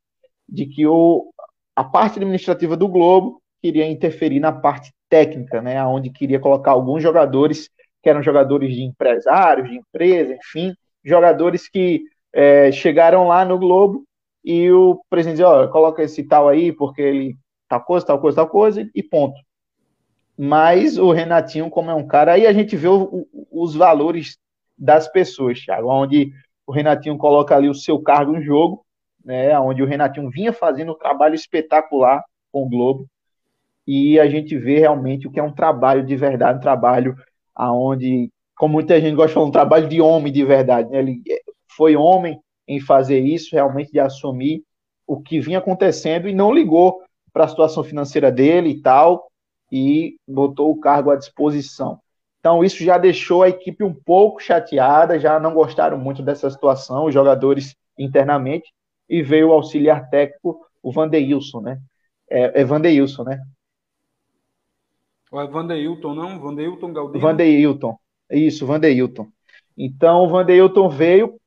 [0.49, 1.33] de que o,
[1.77, 7.01] a parte administrativa do Globo queria interferir na parte técnica, né, onde queria colocar alguns
[7.01, 7.71] jogadores
[8.03, 14.03] que eram jogadores de empresários, de empresa, enfim, jogadores que é, chegaram lá no Globo
[14.45, 17.37] e o presidente dizia, olha, coloca esse tal aí porque ele
[17.69, 19.41] tal coisa, tal coisa, tal coisa e ponto
[20.42, 24.38] mas o Renatinho, como é um cara, aí a gente vê o, o, os valores
[24.76, 26.33] das pessoas, Thiago, onde
[26.66, 28.83] o Renatinho coloca ali o seu cargo em jogo,
[29.22, 33.07] né, onde o Renatinho vinha fazendo um trabalho espetacular com o Globo,
[33.87, 37.14] e a gente vê realmente o que é um trabalho de verdade, um trabalho
[37.55, 41.20] aonde, como muita gente gosta de falar, um trabalho de homem de verdade, né, ele
[41.76, 44.62] foi homem em fazer isso, realmente de assumir
[45.07, 49.30] o que vinha acontecendo e não ligou para a situação financeira dele e tal,
[49.71, 52.01] e botou o cargo à disposição.
[52.41, 57.05] Então, isso já deixou a equipe um pouco chateada, já não gostaram muito dessa situação,
[57.05, 58.73] os jogadores internamente,
[59.09, 61.81] e veio o auxiliar técnico, o Vandeilson, né?
[62.31, 63.43] É, é Vandeilson, né?
[65.31, 66.41] Ou é Vandeilton, não?
[66.41, 67.21] Vandeilton Galdino?
[67.21, 67.97] Vandeilton,
[68.31, 69.29] isso, Vandeilton.
[69.77, 71.39] Então, o Vandeilton veio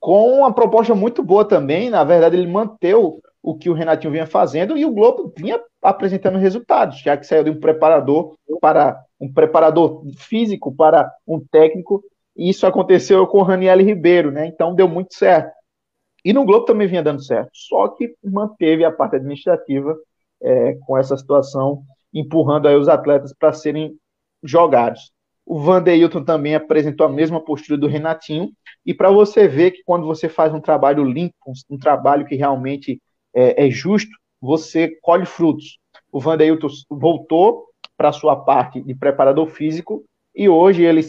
[0.00, 4.26] com uma proposta muito boa também, na verdade, ele manteve o que o Renatinho vinha
[4.26, 9.30] fazendo e o Globo vinha apresentando resultados, já que saiu de um preparador para um
[9.30, 12.02] preparador físico para um técnico,
[12.34, 14.46] e isso aconteceu com o Raniel Ribeiro, né?
[14.46, 15.52] Então deu muito certo.
[16.24, 19.94] E no Globo também vinha dando certo, só que manteve a parte administrativa
[20.42, 21.82] é, com essa situação,
[22.14, 23.94] empurrando aí os atletas para serem
[24.42, 25.12] jogados.
[25.44, 28.50] O Vandeilton também apresentou a mesma postura do Renatinho,
[28.86, 31.34] e para você ver que quando você faz um trabalho limpo,
[31.68, 32.98] um trabalho que realmente
[33.34, 35.78] é, é justo, você colhe frutos.
[36.12, 37.66] O Vandeilton voltou
[37.96, 41.02] para sua parte de preparador físico e hoje ele,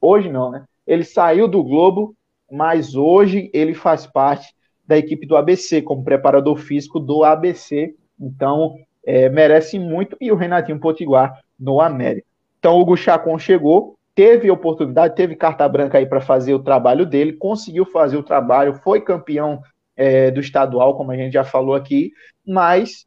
[0.00, 0.64] hoje não, né?
[0.86, 2.14] Ele saiu do Globo,
[2.50, 4.54] mas hoje ele faz parte
[4.86, 7.94] da equipe do ABC como preparador físico do ABC.
[8.18, 12.26] Então é, merece muito e o Renatinho Potiguar no América.
[12.58, 17.06] Então o Hugo Chacon chegou, teve oportunidade, teve carta branca aí para fazer o trabalho
[17.06, 19.62] dele, conseguiu fazer o trabalho, foi campeão
[20.00, 22.10] é, do estadual, como a gente já falou aqui,
[22.46, 23.06] mas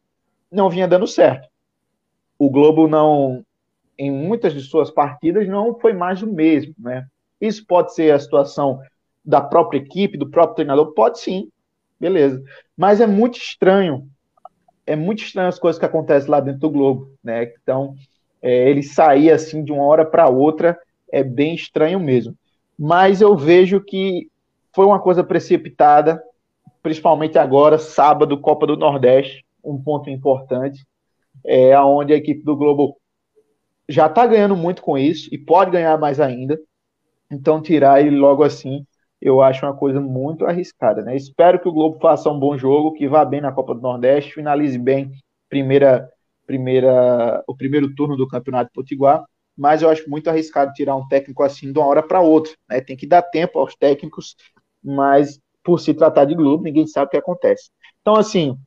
[0.51, 1.49] não vinha dando certo.
[2.37, 3.43] O Globo não,
[3.97, 7.07] em muitas de suas partidas, não foi mais o mesmo, né?
[7.41, 8.79] Isso pode ser a situação
[9.25, 10.93] da própria equipe, do próprio treinador?
[10.93, 11.49] Pode sim,
[11.99, 12.43] beleza.
[12.77, 14.07] Mas é muito estranho,
[14.85, 17.51] é muito estranho as coisas que acontecem lá dentro do Globo, né?
[17.63, 17.95] Então,
[18.39, 20.77] é, ele sair assim de uma hora para outra
[21.11, 22.35] é bem estranho mesmo.
[22.77, 24.29] Mas eu vejo que
[24.71, 26.21] foi uma coisa precipitada,
[26.83, 30.85] principalmente agora, sábado, Copa do Nordeste, um ponto importante,
[31.43, 32.97] é onde a equipe do Globo
[33.87, 36.59] já está ganhando muito com isso e pode ganhar mais ainda.
[37.31, 38.85] Então, tirar ele logo assim,
[39.21, 41.01] eu acho uma coisa muito arriscada.
[41.01, 41.15] Né?
[41.15, 44.33] Espero que o Globo faça um bom jogo, que vá bem na Copa do Nordeste,
[44.33, 45.11] finalize bem
[45.49, 46.09] primeira,
[46.45, 49.23] primeira, o primeiro turno do Campeonato Potiguar.
[49.55, 52.51] Mas eu acho muito arriscado tirar um técnico assim de uma hora para outra.
[52.69, 52.81] Né?
[52.81, 54.35] Tem que dar tempo aos técnicos,
[54.83, 57.69] mas por se tratar de Globo, ninguém sabe o que acontece.
[58.01, 58.57] Então, assim,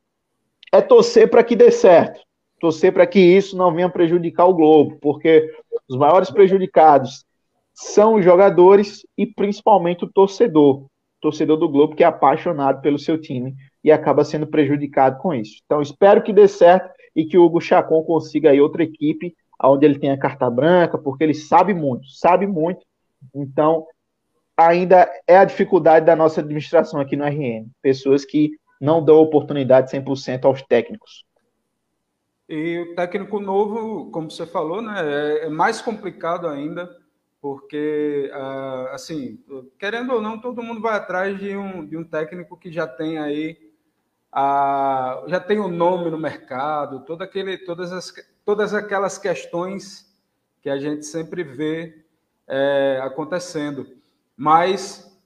[0.73, 2.19] é torcer para que dê certo
[2.59, 5.51] torcer para que isso não venha prejudicar o Globo, porque
[5.87, 7.25] os maiores prejudicados
[7.73, 10.89] são os jogadores e principalmente o torcedor, o
[11.21, 15.61] torcedor do Globo que é apaixonado pelo seu time e acaba sendo prejudicado com isso.
[15.65, 19.85] Então espero que dê certo e que o Hugo Chacon consiga aí outra equipe onde
[19.85, 22.85] ele tenha carta branca, porque ele sabe muito, sabe muito.
[23.33, 23.85] Então
[24.57, 29.91] ainda é a dificuldade da nossa administração aqui no RN, pessoas que não dão oportunidade
[29.91, 31.25] 100% aos técnicos.
[32.49, 36.89] E o técnico novo, como você falou, né, é, é mais complicado ainda,
[37.41, 39.39] porque, ah, assim,
[39.77, 43.19] querendo ou não, todo mundo vai atrás de um, de um técnico que já tem
[43.19, 43.57] aí,
[44.31, 48.13] a, já tem o um nome no mercado, todo aquele, todas, as,
[48.45, 50.07] todas aquelas questões
[50.61, 52.05] que a gente sempre vê
[52.47, 53.96] é, acontecendo.
[54.37, 55.19] Mas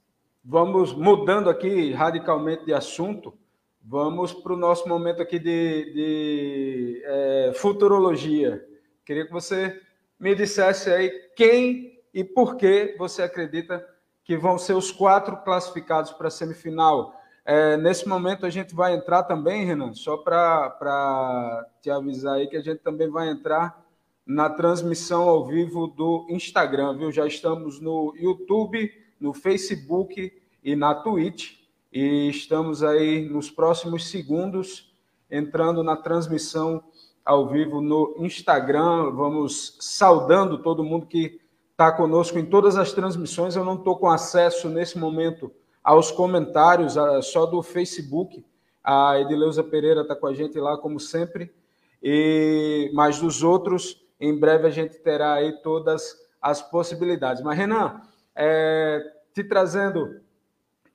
[0.44, 3.38] vamos mudando aqui radicalmente de assunto,
[3.84, 8.64] Vamos para o nosso momento aqui de, de é, futurologia.
[9.04, 9.82] Queria que você
[10.20, 13.84] me dissesse aí quem e por que você acredita
[14.24, 17.20] que vão ser os quatro classificados para a semifinal.
[17.44, 22.58] É, nesse momento a gente vai entrar também, Renan, só para te avisar aí que
[22.58, 23.84] a gente também vai entrar
[24.24, 27.12] na transmissão ao vivo do Instagram, viu?
[27.12, 31.62] Já estamos no YouTube, no Facebook e na Twitch
[31.94, 34.94] e estamos aí nos próximos segundos
[35.30, 36.84] entrando na transmissão
[37.24, 39.12] ao vivo no Instagram.
[39.12, 41.40] Vamos saudando todo mundo que
[41.72, 43.56] está conosco em todas as transmissões.
[43.56, 45.52] Eu não estou com acesso nesse momento
[45.84, 48.44] aos comentários, só do Facebook.
[48.84, 51.54] A Edileuza Pereira está com a gente lá, como sempre.
[52.02, 57.44] E mas dos outros, em breve a gente terá aí todas as possibilidades.
[57.44, 58.02] Mas, Renan,
[58.36, 59.02] é,
[59.34, 60.22] te trazendo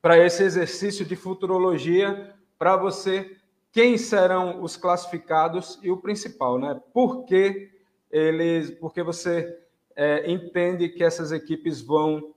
[0.01, 3.37] para esse exercício de futurologia para você
[3.71, 6.79] quem serão os classificados e o principal, né?
[6.93, 7.69] Por que
[8.09, 9.59] eles, porque você
[9.95, 12.33] é, entende que essas equipes vão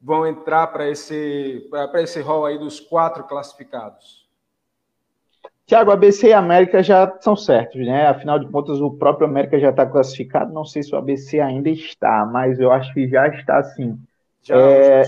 [0.00, 4.24] vão entrar para esse para esse rol aí dos quatro classificados?
[5.66, 8.06] Tiago, ABC e América já são certos, né?
[8.06, 10.52] Afinal de contas, o próprio América já está classificado.
[10.52, 13.98] Não sei se o ABC ainda está, mas eu acho que já está sim.
[14.44, 15.04] Já, é,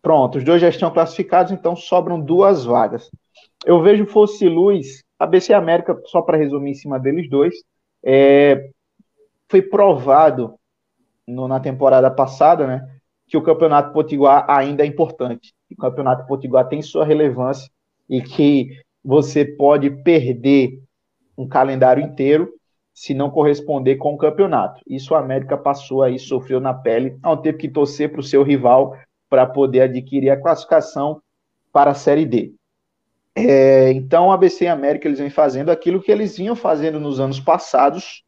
[0.00, 3.10] Pronto, os dois já estão classificados, então sobram duas vagas.
[3.66, 7.54] Eu vejo Fosse Luz, ABC América, só para resumir em cima deles dois,
[8.02, 8.70] é,
[9.48, 10.54] foi provado
[11.26, 12.88] no, na temporada passada, né,
[13.26, 15.52] que o Campeonato Potiguar ainda é importante.
[15.70, 17.70] O Campeonato Potiguar tem sua relevância
[18.08, 20.80] e que você pode perder
[21.36, 22.54] um calendário inteiro
[22.98, 24.80] se não corresponder com o campeonato.
[24.84, 28.42] Isso a América passou aí, sofreu na pele, não teve que torcer para o seu
[28.42, 28.96] rival
[29.30, 31.22] para poder adquirir a classificação
[31.72, 32.52] para a Série D.
[33.36, 37.20] É, então, a ABC e América eles vêm fazendo aquilo que eles vinham fazendo nos
[37.20, 38.24] anos passados,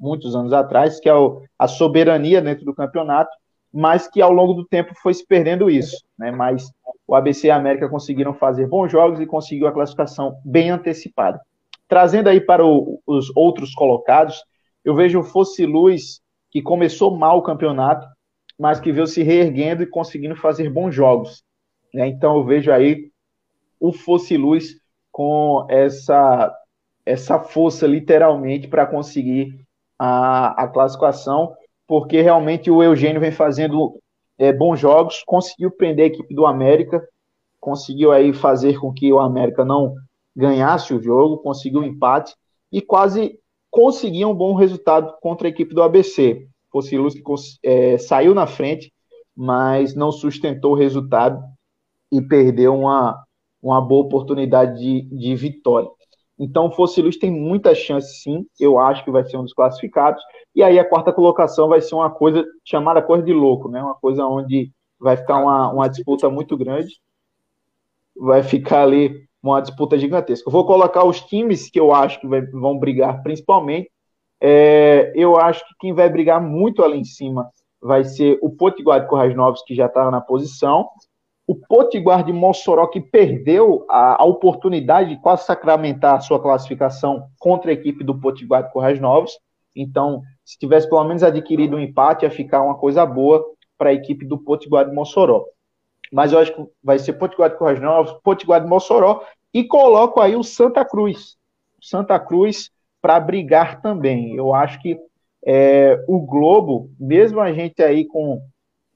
[0.00, 3.30] muitos anos atrás, que é o, a soberania dentro do campeonato,
[3.72, 6.04] mas que ao longo do tempo foi se perdendo isso.
[6.18, 6.32] Né?
[6.32, 6.68] Mas
[7.06, 11.40] o ABC e a América conseguiram fazer bons jogos e conseguiu a classificação bem antecipada.
[11.88, 14.42] Trazendo aí para o, os outros colocados,
[14.84, 16.20] eu vejo o Fosse Luz,
[16.50, 18.06] que começou mal o campeonato,
[18.58, 21.42] mas que veio se reerguendo e conseguindo fazer bons jogos.
[21.92, 22.06] Né?
[22.08, 23.10] Então eu vejo aí
[23.80, 24.76] o Fosse Luz
[25.10, 26.54] com essa,
[27.04, 29.60] essa força, literalmente, para conseguir
[29.98, 31.54] a, a classificação,
[31.86, 33.98] porque realmente o Eugênio vem fazendo
[34.38, 37.02] é, bons jogos, conseguiu prender a equipe do América,
[37.60, 39.94] conseguiu aí fazer com que o América não
[40.38, 42.34] ganhasse o jogo, conseguiu um empate
[42.72, 43.38] e quase
[43.70, 46.46] conseguiu um bom resultado contra a equipe do ABC.
[46.70, 47.22] Fossilus que
[47.62, 48.92] é, saiu na frente,
[49.36, 51.42] mas não sustentou o resultado
[52.10, 53.22] e perdeu uma,
[53.62, 55.90] uma boa oportunidade de, de vitória.
[56.38, 58.46] Então, o Fossilus tem muita chance, sim.
[58.60, 60.22] Eu acho que vai ser um dos classificados.
[60.54, 63.82] E aí, a quarta colocação vai ser uma coisa chamada coisa de louco, né?
[63.82, 67.00] Uma coisa onde Vai ficar uma, uma disputa muito grande.
[68.16, 70.48] Vai ficar ali uma disputa gigantesca.
[70.48, 73.90] Eu vou colocar os times que eu acho que vão brigar principalmente.
[74.40, 79.00] É, eu acho que quem vai brigar muito ali em cima vai ser o Potiguar
[79.00, 80.88] de Corrais Novos, que já estava na posição.
[81.46, 87.28] O Potiguar de Mossoró, que perdeu a, a, oportunidade de quase sacramentar a sua classificação
[87.38, 89.32] contra a equipe do Potiguar de Corrais Novos.
[89.74, 93.44] Então, se tivesse pelo menos adquirido um empate, ia ficar uma coisa boa
[93.78, 95.44] para a equipe do Potiguar de Mossoró.
[96.12, 100.20] Mas eu acho que vai ser Potiguar de Corrais Novos, Potiguar de Mossoró, e coloco
[100.20, 101.36] aí o Santa Cruz.
[101.80, 104.34] Santa Cruz para brigar também.
[104.34, 104.98] Eu acho que
[105.44, 108.42] é, o Globo, mesmo a gente aí com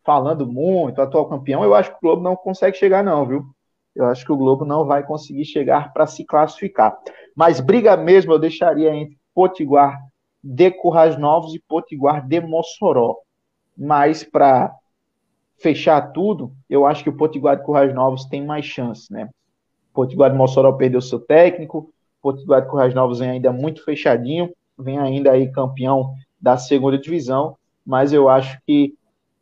[0.05, 3.45] falando muito, atual campeão, eu acho que o Globo não consegue chegar, não, viu?
[3.95, 6.99] Eu acho que o Globo não vai conseguir chegar para se classificar.
[7.37, 9.99] Mas briga mesmo eu deixaria entre Potiguar
[10.43, 13.17] de Currais Novos e Potiguar de Mossoró.
[13.77, 14.75] Mas para
[15.63, 19.29] fechar tudo, eu acho que o Potiguar de Currais Novos tem mais chance, né?
[19.95, 24.99] Potiguar de Mossoró perdeu seu técnico, Potiguar de Currais Novos vem ainda muito fechadinho, vem
[24.99, 27.57] ainda aí campeão da segunda divisão,
[27.87, 28.95] mas eu acho que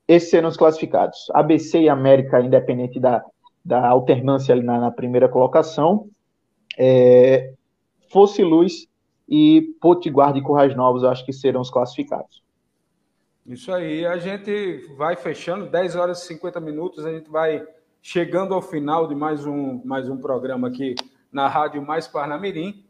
[0.06, 1.30] esses serão os classificados.
[1.32, 3.24] ABC e América, independente da,
[3.64, 6.08] da alternância ali na, na primeira colocação.
[6.76, 7.52] É,
[8.10, 8.86] Fosse Luz
[9.28, 12.42] e Potiguar de Currais Novos, eu acho que serão os classificados.
[13.50, 17.66] Isso aí, a gente vai fechando, 10 horas e 50 minutos, a gente vai
[18.00, 20.94] chegando ao final de mais um, mais um programa aqui
[21.32, 22.86] na Rádio Mais Parnamirim.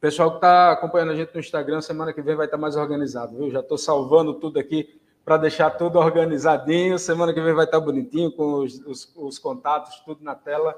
[0.00, 2.76] Pessoal que está acompanhando a gente no Instagram, semana que vem vai estar tá mais
[2.76, 3.50] organizado, viu?
[3.50, 6.96] Já estou salvando tudo aqui para deixar tudo organizadinho.
[6.96, 10.76] Semana que vem vai estar tá bonitinho, com os, os, os contatos, tudo na tela.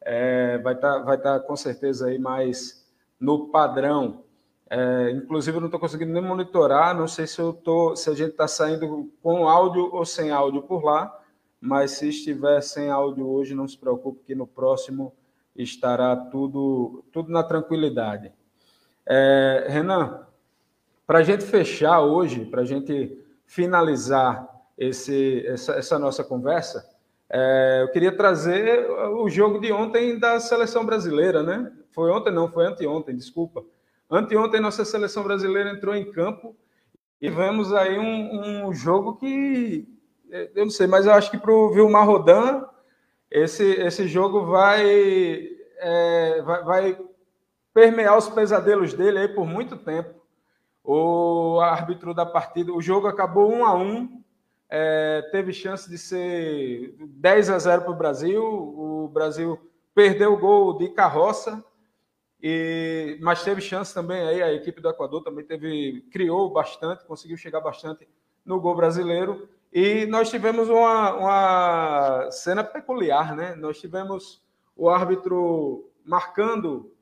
[0.00, 2.90] É, vai estar tá, vai tá, com certeza aí mais
[3.20, 4.24] no padrão.
[4.68, 8.14] É, inclusive, eu não estou conseguindo nem monitorar, não sei se, eu tô, se a
[8.14, 11.16] gente está saindo com áudio ou sem áudio por lá,
[11.60, 15.14] mas se estiver sem áudio hoje, não se preocupe que no próximo
[15.54, 18.32] estará tudo, tudo na tranquilidade.
[19.06, 20.26] É, Renan,
[21.06, 26.84] para a gente fechar hoje, para a gente finalizar esse, essa, essa nossa conversa,
[27.30, 31.72] é, eu queria trazer o jogo de ontem da seleção brasileira, né?
[31.90, 33.64] Foi ontem, não, foi anteontem, desculpa.
[34.10, 36.56] Anteontem, nossa seleção brasileira entrou em campo
[37.20, 39.88] e vemos aí um, um jogo que
[40.30, 42.64] eu não sei, mas eu acho que para o Vilmar Rodan
[43.30, 45.48] esse, esse jogo vai,
[45.78, 46.98] é, vai, vai
[47.72, 50.14] permear os pesadelos dele aí por muito tempo.
[50.82, 54.22] O árbitro da partida, o jogo acabou um a um,
[54.70, 58.42] é, teve chance de ser 10 a 0 para o Brasil.
[58.42, 59.58] O Brasil
[59.94, 61.64] perdeu o gol de carroça,
[62.42, 64.42] e, mas teve chance também aí.
[64.42, 68.08] A equipe do Equador também teve, criou bastante, conseguiu chegar bastante
[68.44, 69.48] no gol brasileiro.
[69.72, 73.54] E nós tivemos uma, uma cena peculiar, né?
[73.56, 74.42] Nós tivemos
[74.76, 76.92] o árbitro marcando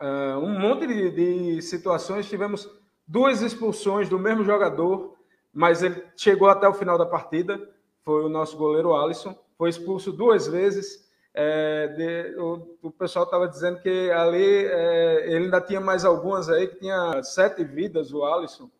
[0.00, 2.28] uh, um monte de, de, situações.
[2.28, 2.68] Tivemos
[3.06, 5.16] duas expulsões do mesmo jogador,
[5.52, 7.60] mas ele chegou até o final da partida.
[8.04, 11.05] Foi o nosso goleiro Alisson, foi expulso duas vezes.
[11.38, 16.48] É, de, o, o, pessoal estava dizendo que ali é, ele ainda tinha mais algumas
[16.48, 18.70] aí, que tinha sete vidas, o Alisson,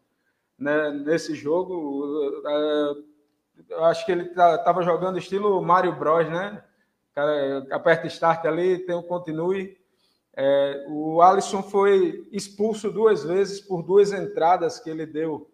[0.58, 2.42] né, nesse jogo.
[2.48, 6.64] É, acho que ele estava jogando estilo Mario Bros, né?
[7.14, 9.76] Cara, aperta start ali, tem o continue.
[10.34, 15.50] É, o Alisson foi expulso duas vezes por duas entradas que ele deu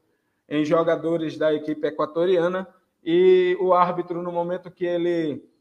[0.48, 2.64] em jogadores da equipe equatoriana
[3.02, 5.51] e o árbitro, no momento que ele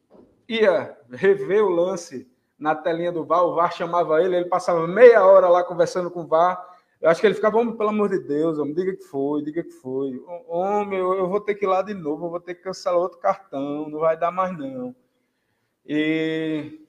[0.47, 2.29] ia rever o lance
[2.61, 6.21] na telinha do VAR, o VAR chamava ele, ele passava meia hora lá conversando com
[6.21, 6.63] o VAR.
[7.01, 9.63] Eu acho que ele ficava, homem, pelo amor de Deus, homem, diga que foi, diga
[9.63, 10.23] que foi.
[10.47, 13.17] Homem, eu, vou ter que ir lá de novo, eu vou ter que cancelar outro
[13.17, 14.95] cartão, não vai dar mais não.
[15.83, 16.85] E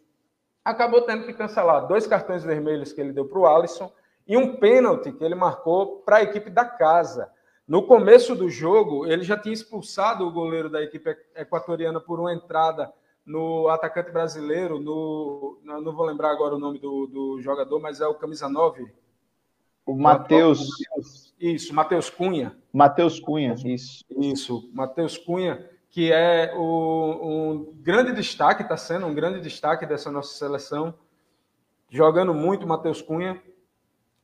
[0.63, 3.91] acabou tendo que cancelar dois cartões vermelhos que ele deu para o Alisson
[4.29, 7.31] e um pênalti que ele marcou para a equipe da casa.
[7.67, 12.35] No começo do jogo, ele já tinha expulsado o goleiro da equipe equatoriana por uma
[12.35, 12.93] entrada
[13.25, 18.07] no atacante brasileiro, no, não vou lembrar agora o nome do, do jogador, mas é
[18.07, 18.91] o camisa 9.
[19.87, 20.69] O Matheus.
[21.39, 22.57] Isso, Matheus Cunha.
[22.73, 24.05] Matheus Cunha, isso.
[24.11, 30.11] Isso, Matheus Cunha que é o, um grande destaque, está sendo um grande destaque dessa
[30.11, 30.95] nossa seleção,
[31.91, 33.41] jogando muito Matheus Cunha,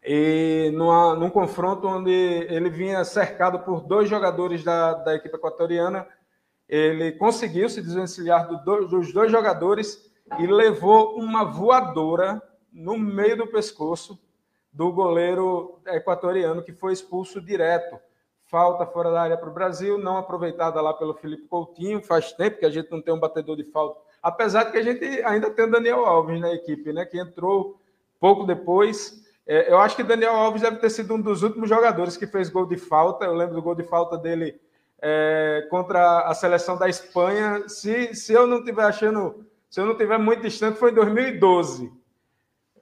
[0.03, 6.09] e numa, num confronto onde ele vinha cercado por dois jogadores da, da equipe equatoriana,
[6.68, 12.42] ele conseguiu se desvencilhar do, dos dois jogadores e levou uma voadora
[12.72, 14.18] no meio do pescoço
[14.72, 17.98] do goleiro equatoriano, que foi expulso direto
[18.48, 22.02] falta fora da área para o Brasil, não aproveitada lá pelo Felipe Coutinho.
[22.02, 24.82] Faz tempo que a gente não tem um batedor de falta, apesar de que a
[24.82, 27.04] gente ainda tem o Daniel Alves na equipe, né?
[27.04, 27.78] Que entrou
[28.18, 29.22] pouco depois.
[29.46, 32.48] É, eu acho que Daniel Alves deve ter sido um dos últimos jogadores que fez
[32.48, 33.26] gol de falta.
[33.26, 34.58] Eu lembro do gol de falta dele
[35.01, 37.68] é, contra a seleção da Espanha.
[37.68, 41.92] Se, se eu não estiver achando, se eu não estiver muito distante, foi em 2012.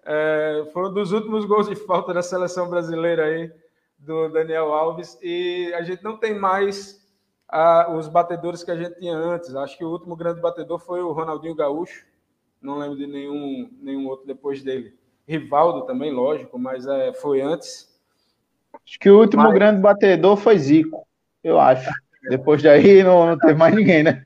[0.05, 3.53] É, foi um dos últimos gols de falta da seleção brasileira aí
[3.99, 7.05] do Daniel Alves, e a gente não tem mais
[7.49, 9.55] ah, os batedores que a gente tinha antes.
[9.55, 12.07] Acho que o último grande batedor foi o Ronaldinho Gaúcho,
[12.61, 14.97] não lembro de nenhum, nenhum outro depois dele.
[15.27, 17.93] Rivaldo também, lógico, mas é, foi antes.
[18.85, 19.55] Acho que o último mas...
[19.55, 21.07] grande batedor foi Zico,
[21.43, 21.91] eu acho.
[22.29, 24.23] Depois daí não, não teve mais ninguém, né?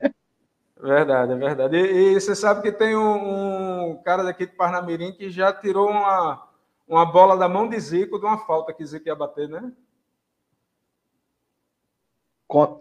[0.81, 1.77] Verdade, é verdade.
[1.77, 5.89] E, e, você sabe que tem um, um cara daqui de Parnamirim que já tirou
[5.89, 6.47] uma,
[6.87, 9.71] uma bola da mão de Zico de uma falta que Zico ia bater, né?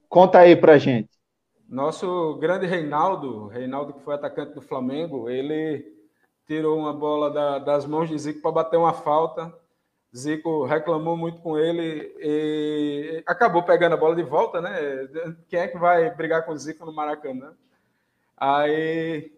[0.09, 1.11] Conta aí pra gente.
[1.68, 5.87] Nosso grande Reinaldo, Reinaldo que foi atacante do Flamengo, ele
[6.47, 9.55] tirou uma bola da, das mãos de Zico para bater uma falta.
[10.17, 14.73] Zico reclamou muito com ele e acabou pegando a bola de volta, né?
[15.49, 17.55] Quem é que vai brigar com o Zico no Maracanã?
[18.37, 19.33] Aí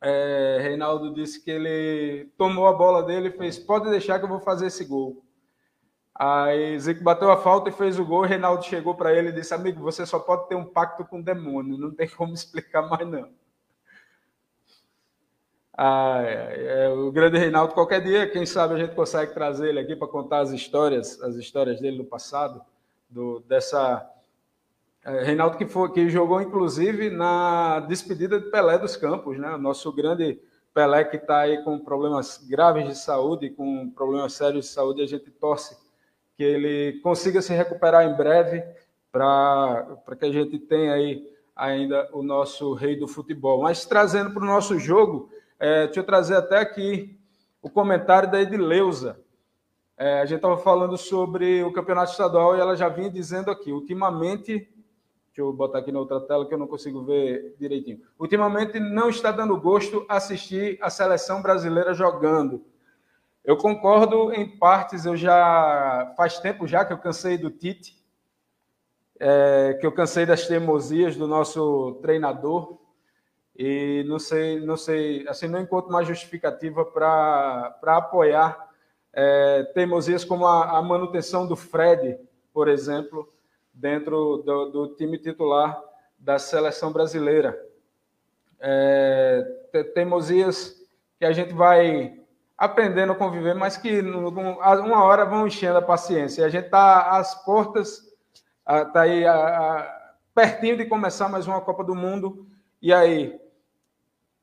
[0.00, 4.28] é, Reinaldo disse que ele tomou a bola dele e fez: pode deixar que eu
[4.28, 5.22] vou fazer esse gol.
[6.14, 8.22] Aí Zico bateu a falta e fez o gol.
[8.22, 11.22] Reinaldo chegou para ele e disse: Amigo, você só pode ter um pacto com o
[11.22, 13.28] demônio, não tem como explicar mais não.
[15.76, 19.80] Ah, é, é, o grande Reinaldo, qualquer dia, quem sabe a gente consegue trazer ele
[19.80, 22.62] aqui para contar as histórias, as histórias dele do passado,
[23.10, 24.08] do, dessa
[25.04, 29.56] é, Reinaldo que, foi, que jogou, inclusive, na despedida de Pelé dos Campos, né?
[29.56, 30.40] Nosso grande
[30.72, 35.06] Pelé que está aí com problemas graves de saúde, com problemas sérios de saúde, a
[35.06, 35.76] gente torce
[36.36, 38.64] que ele consiga se recuperar em breve
[39.10, 39.86] para
[40.18, 43.62] que a gente tenha aí ainda o nosso rei do futebol.
[43.62, 47.18] Mas trazendo para o nosso jogo, é, deixa eu trazer até aqui
[47.62, 49.20] o comentário da Edileuza.
[49.96, 53.72] É, a gente estava falando sobre o campeonato estadual e ela já vinha dizendo aqui,
[53.72, 54.68] ultimamente
[55.34, 58.00] Deixa eu botar aqui na outra tela que eu não consigo ver direitinho.
[58.16, 62.64] Ultimamente não está dando gosto assistir a seleção brasileira jogando.
[63.44, 68.00] Eu concordo em partes, eu já faz tempo já que eu cansei do Tite,
[69.18, 72.78] é, que eu cansei das teimosias do nosso treinador
[73.56, 78.68] e não sei, não sei, assim não encontro mais justificativa para apoiar
[79.12, 82.18] é, teimosias como a, a manutenção do Fred,
[82.52, 83.32] por exemplo,
[83.72, 85.80] dentro do, do time titular
[86.18, 87.58] da seleção brasileira.
[88.58, 89.42] É,
[89.94, 90.74] teimosias
[91.18, 92.20] que a gente vai
[92.56, 96.42] aprendendo a conviver, mas que uma hora vão enchendo a paciência.
[96.42, 98.00] E a gente está às portas,
[98.66, 102.46] está aí a, a, pertinho de começar mais uma Copa do Mundo.
[102.80, 103.38] E aí,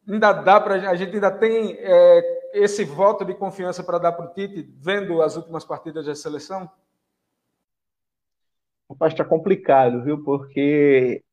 [0.07, 4.25] ainda dá para a gente ainda tem é, esse voto de confiança para dar para
[4.25, 6.69] o Tite, vendo as últimas partidas da seleção?
[8.89, 10.23] Rapaz, está complicado, viu?
[10.23, 11.23] Porque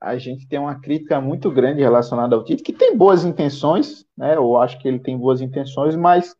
[0.00, 4.36] a gente tem uma crítica muito grande relacionada ao Tite, que tem boas intenções, né?
[4.36, 6.34] Eu acho que ele tem boas intenções, mas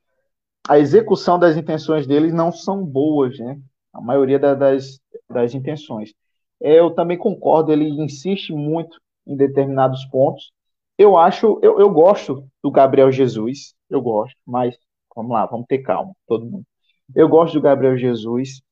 [0.68, 3.60] a execução das intenções dele não são boas, né?
[3.92, 6.12] A maioria das, das intenções.
[6.60, 10.52] Eu também concordo, ele insiste muito em determinados pontos.
[10.96, 14.76] Eu acho, eu, eu gosto do Gabriel Jesus, eu gosto, mas
[15.14, 16.64] vamos lá, vamos ter calma, todo mundo.
[17.14, 18.62] Eu gosto do Gabriel Jesus,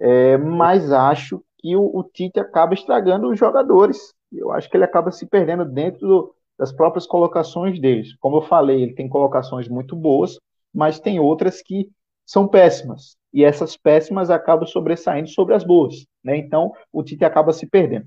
[0.00, 4.12] é, mas acho que o, o, Tite acaba estragando os jogadores.
[4.32, 8.16] Eu acho que ele acaba se perdendo dentro do, das próprias colocações deles.
[8.16, 10.38] Como eu falei, ele tem colocações muito boas,
[10.74, 11.88] mas tem outras que
[12.26, 13.16] são péssimas.
[13.32, 16.06] E essas péssimas acabam sobressaindo sobre as boas.
[16.24, 16.36] Né?
[16.36, 18.06] Então, o Tite acaba se perdendo.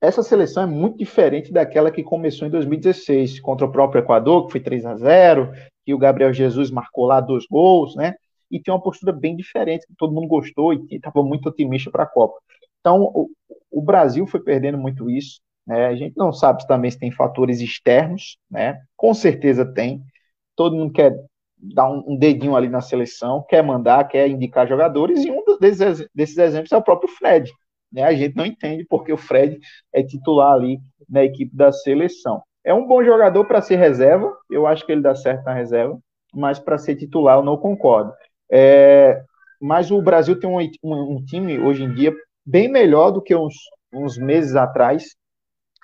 [0.00, 4.52] Essa seleção é muito diferente daquela que começou em 2016, contra o próprio Equador, que
[4.52, 5.52] foi 3 a 0
[5.84, 8.14] que o Gabriel Jesus marcou lá dois gols, né?
[8.50, 12.02] e tem uma postura bem diferente, que todo mundo gostou e estava muito otimista para
[12.02, 12.38] a Copa.
[12.80, 13.30] Então, o,
[13.70, 15.40] o, Brasil foi perdendo muito isso.
[15.66, 15.86] Né?
[15.86, 18.82] A gente não sabe também se tem fatores externos, né?
[18.96, 20.02] com certeza tem.
[20.56, 21.14] Todo mundo quer
[21.56, 26.08] dar um, um dedinho ali na seleção, quer mandar, quer indicar jogadores, e um desses,
[26.14, 27.52] desses exemplos é o próprio Fred.
[27.92, 28.02] Né?
[28.02, 29.58] A gente não entende porque o Fred
[29.92, 30.78] é titular ali
[31.08, 32.42] na equipe da seleção.
[32.64, 35.98] É um bom jogador para ser reserva, eu acho que ele dá certo na reserva,
[36.32, 38.12] mas para ser titular eu não concordo.
[38.50, 39.22] É,
[39.60, 42.12] mas o Brasil tem um, um, um, time hoje em dia
[42.44, 43.54] bem melhor do que uns,
[43.92, 45.14] uns meses atrás,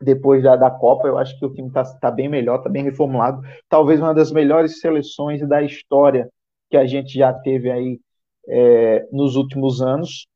[0.01, 1.09] depois da, da Copa.
[1.09, 3.41] Eu acho que o time está tá bem melhor, está bem reformulado.
[3.69, 6.29] Talvez uma das melhores seleções da história
[6.71, 8.01] que a gente já teve aí
[8.49, 10.27] é, nos últimos anos.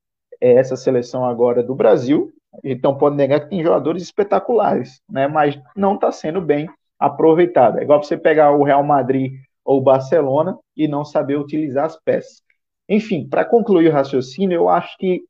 [0.41, 2.33] É essa seleção agora do Brasil,
[2.65, 5.29] então pode negar que tem jogadores espetaculares, né?
[5.29, 6.69] Mas não está sendo bem
[6.99, 7.79] aproveitado.
[7.79, 9.33] É igual você pegar o Real Madrid
[9.65, 12.43] ou o Barcelona e não saber utilizar as peças.
[12.89, 15.23] Enfim, para concluir o raciocínio, eu acho que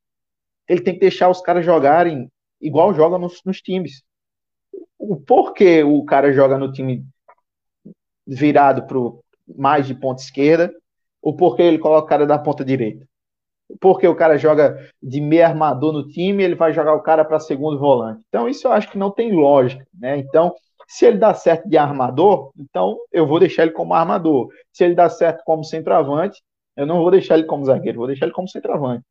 [0.68, 2.30] ele tem que deixar os caras jogarem
[2.60, 4.02] igual jogam nos, nos times.
[4.98, 7.04] O porquê o cara joga no time
[8.26, 8.98] virado para
[9.58, 10.72] mais de ponta esquerda,
[11.20, 13.06] o porquê ele coloca o cara da ponta direita.
[13.80, 17.38] Porque o cara joga de meio armador no time, ele vai jogar o cara para
[17.38, 18.22] segundo volante.
[18.28, 20.18] Então, isso eu acho que não tem lógica, né?
[20.18, 20.52] Então,
[20.88, 24.48] se ele dá certo de armador, então eu vou deixar ele como armador.
[24.72, 26.42] Se ele dá certo como centroavante,
[26.76, 29.04] eu não vou deixar ele como zagueiro, vou deixar ele como centroavante.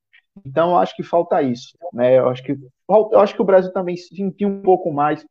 [0.45, 2.18] Então, eu acho que falta isso, né?
[2.18, 2.57] Eu acho que
[2.89, 5.26] eu acho que o Brasil também se sentiu um pouco mais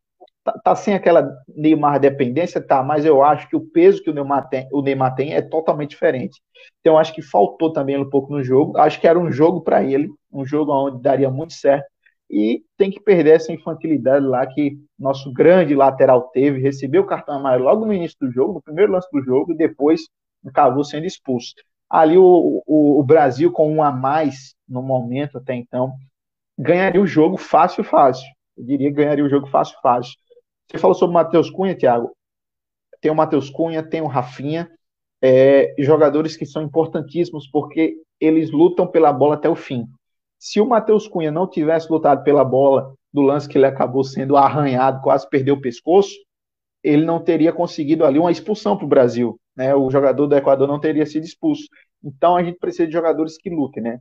[0.52, 4.14] tá, tá, sem aquela Neymar dependência, tá, mas eu acho que o peso que o
[4.14, 6.40] Neymar tem, o Neymar tem é totalmente diferente.
[6.80, 8.76] Então, acho que faltou também um pouco no jogo.
[8.78, 11.86] Acho que era um jogo para ele, um jogo onde daria muito certo.
[12.30, 17.36] E tem que perder essa infantilidade lá que nosso grande lateral teve, recebeu o cartão
[17.36, 20.02] amarelo logo no início do jogo, no primeiro lance do jogo, e depois
[20.46, 21.54] acabou sendo expulso.
[21.88, 25.94] Ali o, o, o Brasil, com um a mais no momento até então,
[26.58, 28.26] ganharia o jogo fácil, fácil.
[28.56, 30.14] Eu diria que ganharia o jogo fácil, fácil.
[30.70, 32.12] Você falou sobre o Matheus Cunha, Thiago.
[33.00, 34.70] Tem o Matheus Cunha, tem o Rafinha,
[35.22, 39.86] é, jogadores que são importantíssimos porque eles lutam pela bola até o fim.
[40.38, 44.36] Se o Matheus Cunha não tivesse lutado pela bola do lance que ele acabou sendo
[44.36, 46.14] arranhado, quase perdeu o pescoço,
[46.82, 49.40] ele não teria conseguido ali uma expulsão para o Brasil.
[49.56, 49.74] Né?
[49.74, 51.64] O jogador do Equador não teria sido expulso.
[52.02, 54.00] Então a gente precisa de jogadores que lutem, né?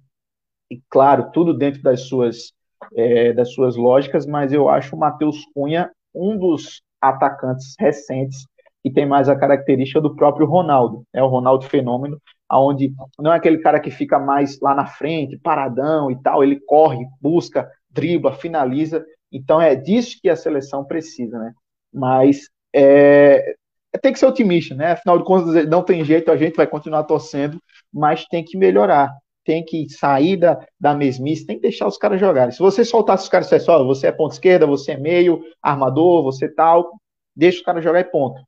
[0.70, 2.54] E claro, tudo dentro das suas,
[2.94, 8.46] é, das suas lógicas, mas eu acho o Matheus Cunha um dos atacantes recentes
[8.84, 13.36] que tem mais a característica do próprio Ronaldo, é o Ronaldo fenômeno, aonde não é
[13.36, 18.34] aquele cara que fica mais lá na frente, paradão e tal, ele corre, busca, dribla,
[18.34, 21.54] finaliza, então é disso que a seleção precisa, né?
[21.94, 23.56] Mas é,
[24.02, 24.94] tem que ser otimista, né?
[24.94, 27.58] Afinal de contas, não tem jeito, a gente vai continuar torcendo,
[27.92, 29.12] mas tem que melhorar
[29.48, 32.52] tem que sair da, da mesmice, tem que deixar os caras jogarem.
[32.52, 36.22] Se você soltasse os caras e só, você é ponta esquerda, você é meio, armador,
[36.22, 36.92] você tal,
[37.34, 38.42] deixa os caras jogar e ponto.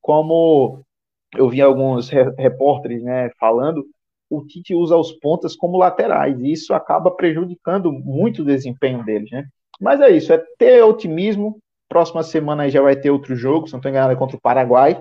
[0.00, 0.80] Como
[1.36, 3.84] eu vi alguns repórteres né, falando,
[4.30, 9.30] o Tite usa os pontas como laterais, e isso acaba prejudicando muito o desempenho deles,
[9.30, 9.44] né?
[9.78, 11.58] Mas é isso, é ter otimismo.
[11.86, 14.98] Próxima semana já vai ter outro jogo, se não estou enganado, é contra o Paraguai.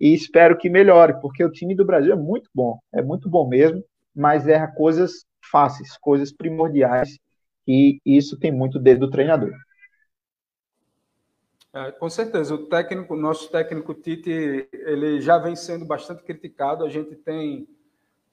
[0.00, 3.46] E espero que melhore, porque o time do Brasil é muito bom, é muito bom
[3.46, 3.84] mesmo
[4.14, 7.18] mas erra coisas fáceis, coisas primordiais,
[7.66, 9.52] e isso tem muito dedo do treinador.
[11.72, 16.84] É, com certeza, o técnico, nosso técnico Tite, ele já vem sendo bastante criticado.
[16.84, 17.66] A gente tem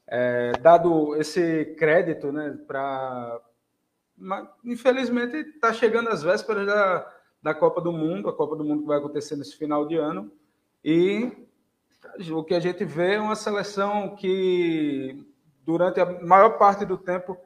[0.08, 3.42] é, dado esse crédito, né, para,
[4.64, 7.12] infelizmente, está chegando às vésperas da,
[7.42, 10.32] da Copa do Mundo, a Copa do Mundo que vai acontecer nesse final de ano,
[10.86, 11.32] e
[12.32, 15.26] o que a gente vê é uma seleção que
[15.72, 17.38] durante a maior parte do tempo,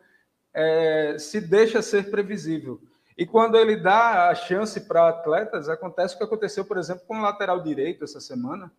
[0.52, 2.82] é, se deixa ser previsível.
[3.16, 7.20] E quando ele dá a chance para atletas, acontece o que aconteceu, por exemplo, com
[7.20, 8.72] o lateral direito essa semana,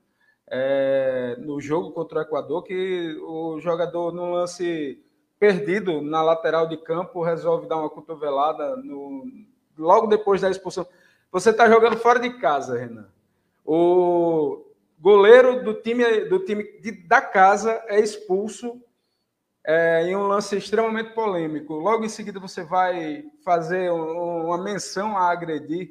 [0.49, 5.01] é, no jogo contra o Equador, que o jogador, no lance
[5.39, 9.25] perdido na lateral de campo, resolve dar uma cotovelada no,
[9.79, 10.87] logo depois da expulsão.
[11.31, 13.09] Você está jogando fora de casa, Renan.
[13.65, 14.67] O
[14.99, 18.83] goleiro do time, do time de, da casa é expulso
[19.67, 21.75] é, em um lance extremamente polêmico.
[21.75, 25.91] Logo em seguida, você vai fazer uma menção a agredir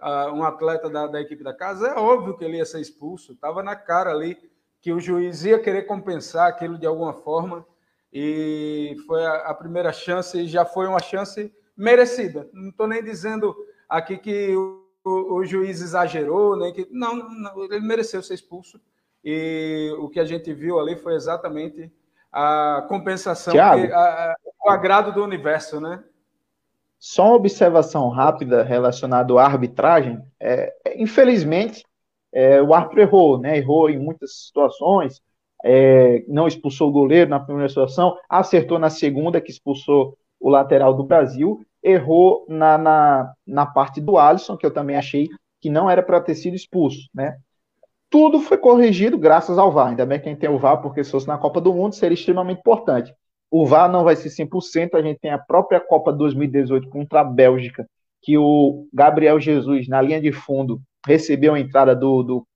[0.00, 1.88] uh, um atleta da, da, equipe da casa.
[1.88, 4.38] É óbvio que ele ia ser expulso, estava na cara ali
[4.80, 7.66] que o juiz ia querer compensar aquilo de alguma forma.
[8.12, 12.48] E foi a, a primeira chance, e já foi uma chance merecida.
[12.52, 13.56] Não estou nem dizendo
[13.88, 16.86] aqui que o, o, o, juiz exagerou, nem que.
[16.92, 18.80] Não, não, ele mereceu ser expulso.
[19.22, 21.92] E o que a gente viu ali foi exatamente
[22.32, 26.02] a compensação, que, a, a, o agrado do universo, né?
[26.98, 30.22] Só uma observação rápida relacionada à arbitragem.
[30.38, 31.84] É, é, infelizmente,
[32.32, 33.56] é, o árbitro errou, né?
[33.56, 35.20] Errou em muitas situações.
[35.64, 40.94] É, não expulsou o goleiro na primeira situação, acertou na segunda, que expulsou o lateral
[40.94, 45.28] do Brasil, errou na, na, na parte do Alisson, que eu também achei
[45.60, 47.36] que não era para ter sido expulso, né?
[48.10, 49.88] Tudo foi corrigido graças ao VAR.
[49.88, 51.94] Ainda bem que a gente tem o VAR, porque se fosse na Copa do Mundo
[51.94, 53.14] seria extremamente importante.
[53.50, 57.24] O VAR não vai ser 100%, a gente tem a própria Copa 2018 contra a
[57.24, 57.88] Bélgica,
[58.20, 62.46] que o Gabriel Jesus, na linha de fundo, recebeu a entrada do, do,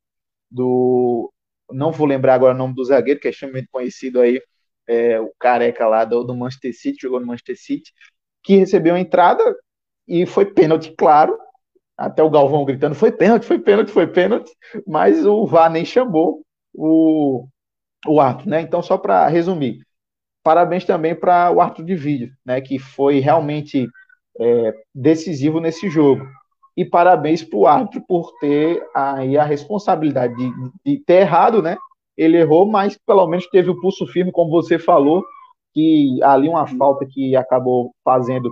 [0.50, 1.32] do
[1.70, 4.40] não vou lembrar agora o nome do zagueiro, que é extremamente conhecido aí,
[4.86, 7.92] é, o careca lá do, do Manchester City, jogou no Manchester City,
[8.42, 9.42] que recebeu a entrada
[10.06, 11.38] e foi pênalti, claro.
[11.96, 14.50] Até o Galvão gritando: foi pênalti, foi pênalti, foi pênalti.
[14.86, 16.42] Mas o VAR nem chamou
[16.74, 17.46] o,
[18.06, 18.60] o árbitro, né?
[18.60, 19.78] Então, só para resumir,
[20.42, 22.60] parabéns também para o árbitro de vídeo, né?
[22.60, 23.88] Que foi realmente
[24.38, 26.26] é, decisivo nesse jogo.
[26.76, 30.52] E parabéns para o árbitro por ter aí a responsabilidade de,
[30.84, 31.76] de ter errado, né?
[32.16, 35.24] Ele errou, mas pelo menos teve o pulso firme, como você falou,
[35.72, 38.50] que ali uma falta que acabou fazendo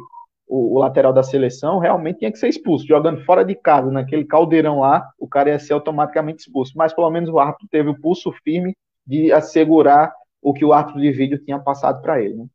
[0.52, 2.86] o, o, lateral da seleção realmente tinha que ser expulso.
[2.86, 6.74] Jogando fora de casa, naquele caldeirão lá, o cara ia ser automaticamente expulso.
[6.76, 8.76] Mas pelo menos o árbitro teve o pulso firme
[9.06, 12.34] de assegurar o que o árbitro de vídeo tinha passado para ele.
[12.34, 12.46] Né?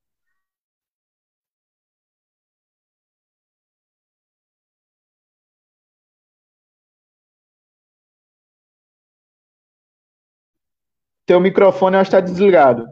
[11.26, 12.88] Teu microfone está desligado.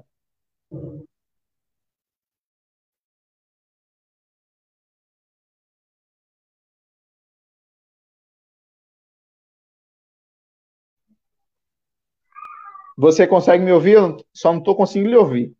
[12.98, 13.94] Você consegue me ouvir?
[13.94, 15.54] Eu só não estou conseguindo lhe ouvir.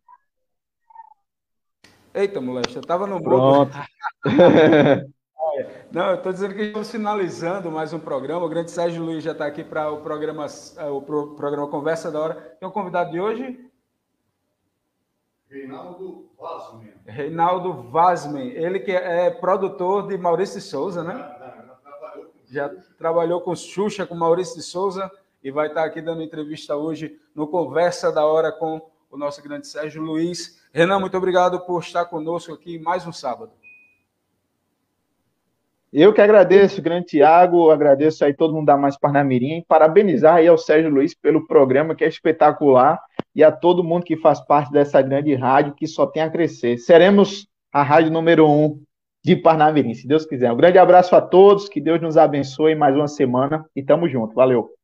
[2.14, 3.76] Eita, moleque, eu estava no Pronto.
[5.92, 8.46] não, eu estou dizendo que estamos finalizando mais um programa.
[8.46, 10.46] O grande Sérgio Luiz já está aqui para o programa,
[10.78, 12.56] é, o programa Conversa da Hora.
[12.58, 13.60] Tem um convidado de hoje?
[15.50, 16.94] Reinaldo Vazmen.
[17.04, 21.14] Reinaldo Vazmen, ele que é produtor de Maurício de Souza, né?
[22.46, 25.10] Já, já trabalhou com Xuxa, com Maurício de Souza
[25.46, 29.68] e vai estar aqui dando entrevista hoje no Conversa da Hora com o nosso grande
[29.68, 30.60] Sérgio Luiz.
[30.72, 33.52] Renan, muito obrigado por estar conosco aqui mais um sábado.
[35.92, 40.58] Eu que agradeço, grande Tiago, agradeço aí todo mundo da Mais Parnamirim, parabenizar aí ao
[40.58, 43.00] Sérgio Luiz pelo programa que é espetacular
[43.32, 46.76] e a todo mundo que faz parte dessa grande rádio que só tem a crescer.
[46.78, 48.82] Seremos a rádio número um
[49.24, 50.50] de Parnamirim, se Deus quiser.
[50.50, 54.34] Um grande abraço a todos, que Deus nos abençoe mais uma semana e tamo junto.
[54.34, 54.75] Valeu.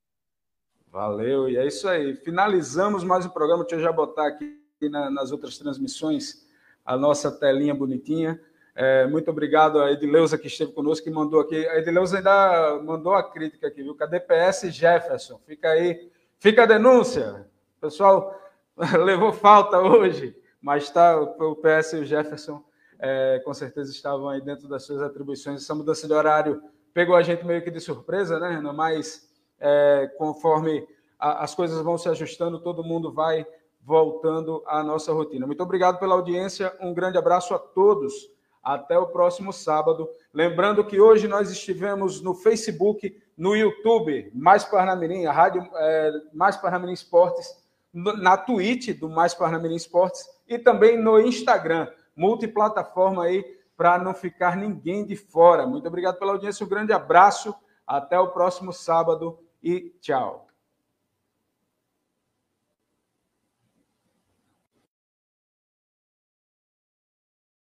[0.92, 2.14] Valeu, e é isso aí.
[2.14, 3.62] Finalizamos mais um programa.
[3.62, 4.58] Deixa eu já botar aqui
[4.90, 6.46] na, nas outras transmissões
[6.84, 8.38] a nossa telinha bonitinha.
[8.74, 11.66] É, muito obrigado a Edileuza que esteve conosco, que mandou aqui.
[11.68, 13.94] A Edileuza ainda mandou a crítica aqui, viu?
[13.94, 15.40] Cadê PS Jefferson?
[15.46, 17.46] Fica aí, fica a denúncia.
[17.78, 18.38] O pessoal
[19.02, 22.62] levou falta hoje, mas tá, o PS e o Jefferson
[22.98, 25.62] é, com certeza estavam aí dentro das suas atribuições.
[25.62, 26.62] Essa mudança de horário
[26.92, 28.74] pegou a gente meio que de surpresa, né, Renan?
[28.74, 29.31] Mas
[29.62, 30.86] é, conforme
[31.18, 33.46] a, as coisas vão se ajustando, todo mundo vai
[33.80, 35.46] voltando à nossa rotina.
[35.46, 38.30] Muito obrigado pela audiência, um grande abraço a todos.
[38.62, 40.08] Até o próximo sábado.
[40.32, 46.56] Lembrando que hoje nós estivemos no Facebook, no YouTube, Mais Parnamirim, a rádio é, Mais
[46.56, 47.60] Parnamirim Esportes,
[47.92, 53.44] na Twitch do Mais Parnamirim Esportes e também no Instagram, multiplataforma aí,
[53.76, 55.66] para não ficar ninguém de fora.
[55.66, 57.52] Muito obrigado pela audiência, um grande abraço.
[57.84, 60.51] Até o próximo sábado e tchau.